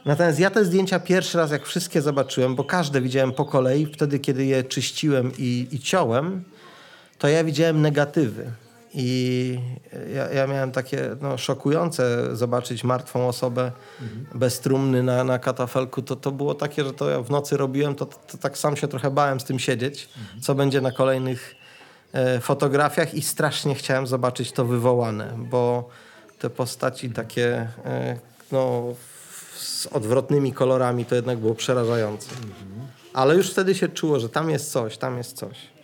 [0.05, 4.19] Natomiast ja te zdjęcia pierwszy raz, jak wszystkie zobaczyłem, bo każde widziałem po kolei, wtedy
[4.19, 6.43] kiedy je czyściłem i, i ciąłem,
[7.17, 8.45] to ja widziałem negatywy.
[8.97, 9.59] I
[10.15, 13.71] ja, ja miałem takie no, szokujące zobaczyć martwą osobę
[14.01, 14.25] mhm.
[14.39, 16.01] bez trumny na, na katafelku.
[16.01, 18.77] To, to było takie, że to ja w nocy robiłem, to, to, to tak sam
[18.77, 20.41] się trochę bałem z tym siedzieć, mhm.
[20.41, 21.55] co będzie na kolejnych
[22.13, 25.89] e, fotografiach i strasznie chciałem zobaczyć to wywołane, bo
[26.39, 28.17] te postaci takie e,
[28.51, 28.83] no,
[29.55, 32.29] z odwrotnymi kolorami to jednak było przerażające.
[32.31, 32.87] Mhm.
[33.13, 35.74] Ale już wtedy się czuło, że tam jest coś, tam jest coś.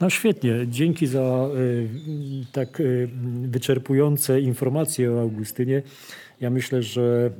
[0.00, 0.54] No świetnie.
[0.68, 1.88] Dzięki za y,
[2.52, 3.08] tak y,
[3.42, 5.82] wyczerpujące informacje o Augustynie.
[6.40, 7.30] Ja myślę, że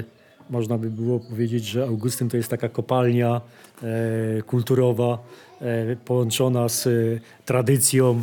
[0.00, 0.04] y,
[0.50, 3.40] można by było powiedzieć, że Augustyn to jest taka kopalnia
[3.82, 5.18] e, kulturowa,
[5.60, 6.88] e, połączona z
[7.44, 8.22] tradycją,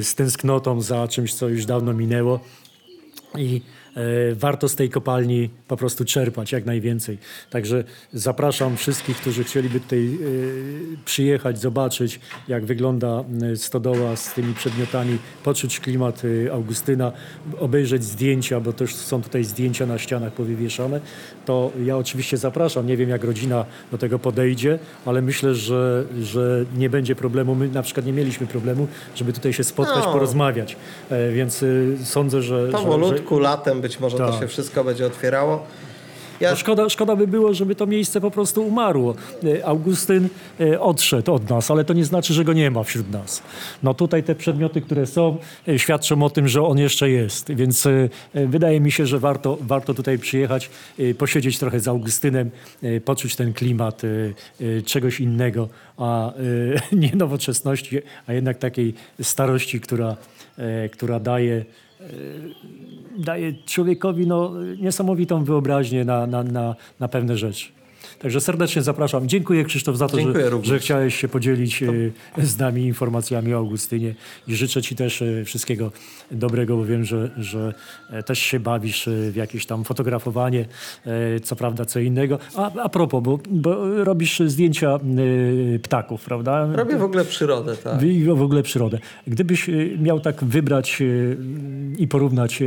[0.00, 2.40] z tęsknotą za czymś, co już dawno minęło.
[3.38, 3.60] I
[4.34, 7.18] warto z tej kopalni po prostu czerpać jak najwięcej.
[7.50, 10.18] Także zapraszam wszystkich, którzy chcieliby tutaj e,
[11.04, 16.22] przyjechać, zobaczyć jak wygląda e, stodoła z tymi przedmiotami, poczuć klimat
[16.52, 17.12] Augustyna,
[17.58, 21.00] obejrzeć zdjęcia, bo też są tutaj zdjęcia na ścianach powywieszane.
[21.46, 22.86] To ja oczywiście zapraszam.
[22.86, 27.54] Nie wiem jak rodzina do tego podejdzie, ale myślę, że, że nie będzie problemu.
[27.54, 30.12] My na przykład nie mieliśmy problemu, żeby tutaj się spotkać, no.
[30.12, 30.76] porozmawiać.
[31.32, 31.64] Więc
[32.04, 32.68] sądzę, że...
[32.72, 34.30] Powolutku, że, latem być może tak.
[34.30, 35.66] to się wszystko będzie otwierało.
[36.40, 36.56] Ja...
[36.56, 39.14] Szkoda, szkoda by było, żeby to miejsce po prostu umarło.
[39.44, 40.28] E, Augustyn
[40.60, 43.42] e, odszedł od nas, ale to nie znaczy, że go nie ma wśród nas.
[43.82, 45.36] No tutaj te przedmioty, które są,
[45.68, 47.52] e, świadczą o tym, że on jeszcze jest.
[47.52, 47.88] Więc
[48.34, 50.70] wydaje mi się, że warto, warto tutaj przyjechać,
[51.18, 52.50] posiedzieć trochę z Augustynem,
[53.04, 54.02] poczuć ten klimat
[54.84, 56.32] czegoś innego, a
[56.92, 60.16] nie nowoczesności, a jednak takiej starości, która,
[60.90, 61.64] która daje
[63.18, 67.77] daje człowiekowi no, niesamowitą wyobraźnię na, na, na, na pewne rzeczy.
[68.18, 69.28] Także serdecznie zapraszam.
[69.28, 72.42] Dziękuję Krzysztof za to, że, że, chciałeś się podzielić to...
[72.42, 74.14] E, z nami informacjami o Augustynie
[74.48, 75.92] i życzę Ci też e, wszystkiego
[76.30, 77.74] dobrego, bo wiem, że, że
[78.10, 80.64] e, też się bawisz w jakieś tam fotografowanie,
[81.42, 82.38] co prawda co innego.
[82.56, 84.98] A, a propos, bo, bo robisz zdjęcia
[85.82, 86.66] ptaków, prawda?
[86.72, 88.00] Robię w ogóle przyrodę, tak.
[88.34, 88.98] W ogóle przyrodę.
[89.26, 91.02] Gdybyś miał tak wybrać
[91.98, 92.62] i porównać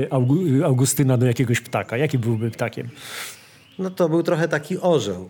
[0.63, 2.89] Augustyna do jakiegoś ptaka, jaki byłby ptakiem?
[3.81, 5.29] No to był trochę taki orzeł.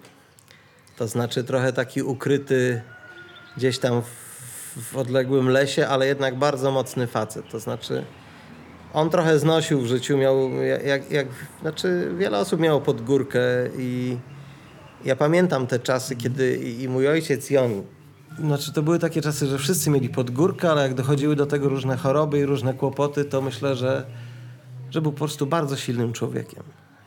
[0.98, 2.82] To znaczy trochę taki ukryty
[3.58, 4.06] gdzieś tam w,
[4.92, 7.50] w odległym lesie, ale jednak bardzo mocny facet.
[7.52, 8.06] To znaczy
[8.94, 10.50] on trochę znosił w życiu, miał
[10.86, 11.28] jak, jak,
[11.62, 13.40] znaczy wiele osób miało pod górkę
[13.78, 14.18] i
[15.06, 17.84] ja pamiętam te czasy, kiedy i, i mój ojciec i on
[18.40, 21.70] znaczy to były takie czasy, że wszyscy mieli pod górkę, ale jak dochodziły do tego
[21.70, 24.06] różne choroby i różne kłopoty, to myślę, że,
[24.90, 26.64] że był po prostu bardzo silnym człowiekiem.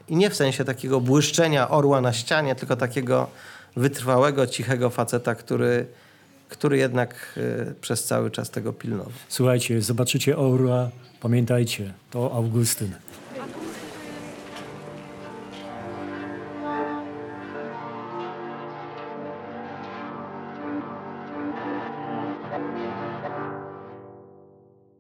[0.09, 3.29] I nie w sensie takiego błyszczenia orła na ścianie, tylko takiego
[3.77, 5.87] wytrwałego, cichego faceta, który,
[6.49, 9.13] który jednak y, przez cały czas tego pilnował.
[9.29, 10.91] Słuchajcie, zobaczycie orła,
[11.21, 12.93] pamiętajcie, to Augustyn.